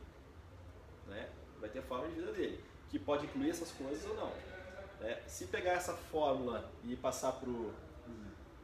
[1.06, 1.28] Né?
[1.60, 2.64] Vai ter a fórmula de vida dele.
[2.90, 4.32] Que pode incluir essas coisas ou não.
[5.00, 7.74] É, se pegar essa fórmula e passar para o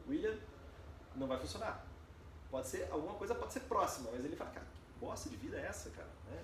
[0.07, 0.35] William,
[1.15, 1.85] não vai funcionar.
[2.49, 5.57] Pode ser, alguma coisa pode ser próxima, mas ele fala, cara, que bosta de vida
[5.57, 6.09] é essa, cara?
[6.29, 6.43] Né?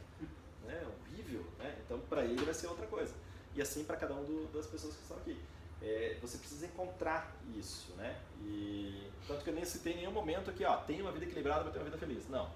[0.70, 1.46] É horrível.
[1.58, 1.82] Né?
[1.86, 3.14] Então, para ele vai ser outra coisa.
[3.56, 5.42] E assim para cada um do, das pessoas que estão aqui
[5.82, 8.20] é, você precisa encontrar isso, né?
[8.42, 11.64] E tanto que eu nem citei em nenhum momento aqui, ó, tem uma vida equilibrada
[11.64, 12.28] para ter uma vida feliz.
[12.30, 12.50] Não,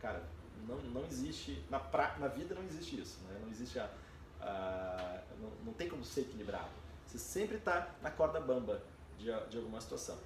[0.00, 0.22] cara,
[0.66, 3.38] não, não existe na pra, na vida não existe isso, né?
[3.42, 3.90] Não existe a,
[4.40, 6.70] a não, não, tem como ser equilibrado.
[7.06, 8.82] Você sempre está na corda bamba
[9.18, 10.16] de, de alguma situação.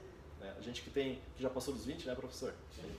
[0.41, 0.55] Né?
[0.59, 2.53] A gente que tem que já passou dos 20, né, professor?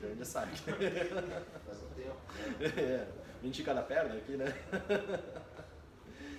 [0.04, 0.56] A gente sabe.
[0.58, 2.18] Faz um tempo.
[2.60, 2.82] Né?
[2.82, 3.08] É,
[3.42, 4.46] 20 em cada perna aqui, né?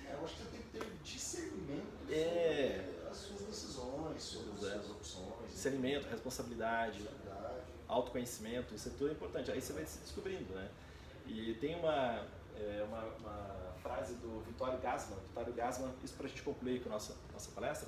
[0.09, 2.83] É, eu acho que você tem que ter discernimento é.
[2.85, 5.51] sobre as suas decisões, sobre as suas opções.
[5.51, 9.51] Discernimento, responsabilidade, responsabilidade, autoconhecimento, isso é tudo importante.
[9.51, 10.69] Aí você vai se descobrindo, né?
[11.25, 12.25] E tem uma,
[12.55, 16.89] é, uma, uma, frase do Vittorio Gassman, Vittorio Gassman, isso para a gente concluir com
[16.89, 17.87] a nossa, nossa palestra.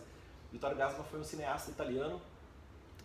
[0.52, 2.22] Vittorio Gassman foi um cineasta italiano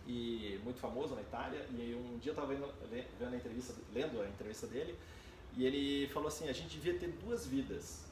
[0.07, 1.65] e muito famoso na Itália.
[1.71, 2.67] E um dia eu estava vendo,
[3.19, 4.97] vendo a entrevista, lendo a entrevista dele,
[5.55, 8.05] e ele falou assim: a gente devia ter duas vidas,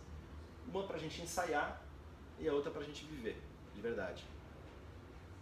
[0.68, 1.82] uma para a gente ensaiar
[2.40, 3.38] e a outra para a gente viver,
[3.76, 4.24] de verdade.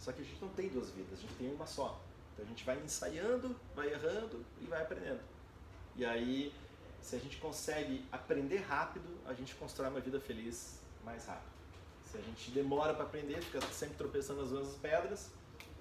[0.01, 2.01] Só que a gente não tem duas vidas, a gente tem uma só.
[2.33, 5.21] Então a gente vai ensaiando, vai errando e vai aprendendo.
[5.95, 6.53] E aí,
[6.99, 11.51] se a gente consegue aprender rápido, a gente constrói uma vida feliz mais rápido.
[12.11, 15.29] Se a gente demora para aprender, fica sempre tropeçando nas mesmas pedras,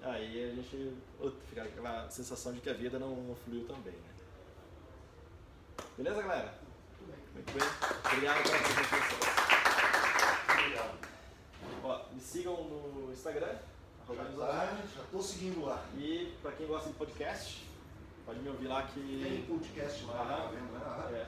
[0.03, 0.95] aí a gente
[1.49, 3.93] fica aquela sensação de que a vida não, fluiu tão bem.
[3.93, 4.09] Né?
[5.97, 6.59] Beleza, galera?
[7.33, 7.67] Muito bem.
[8.13, 9.31] Obrigado pela presença
[12.13, 13.55] me sigam no Instagram,
[14.07, 15.83] Já estou seguindo lá.
[15.97, 17.67] E para quem gosta de podcast,
[18.25, 18.99] pode me ouvir lá que.
[19.23, 21.19] Tem podcast lá, tá vendo, né?
[21.19, 21.27] É,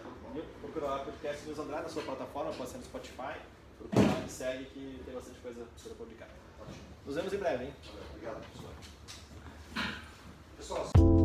[0.62, 3.40] procura lá podcast News Andrade na sua plataforma, pode ser no Spotify.
[3.78, 6.30] Procura lá, me segue que tem bastante coisa para publicar.
[7.06, 7.74] Nos vemos em breve, hein?
[8.12, 8.74] Obrigado, pessoal.
[10.58, 11.23] Pessoal.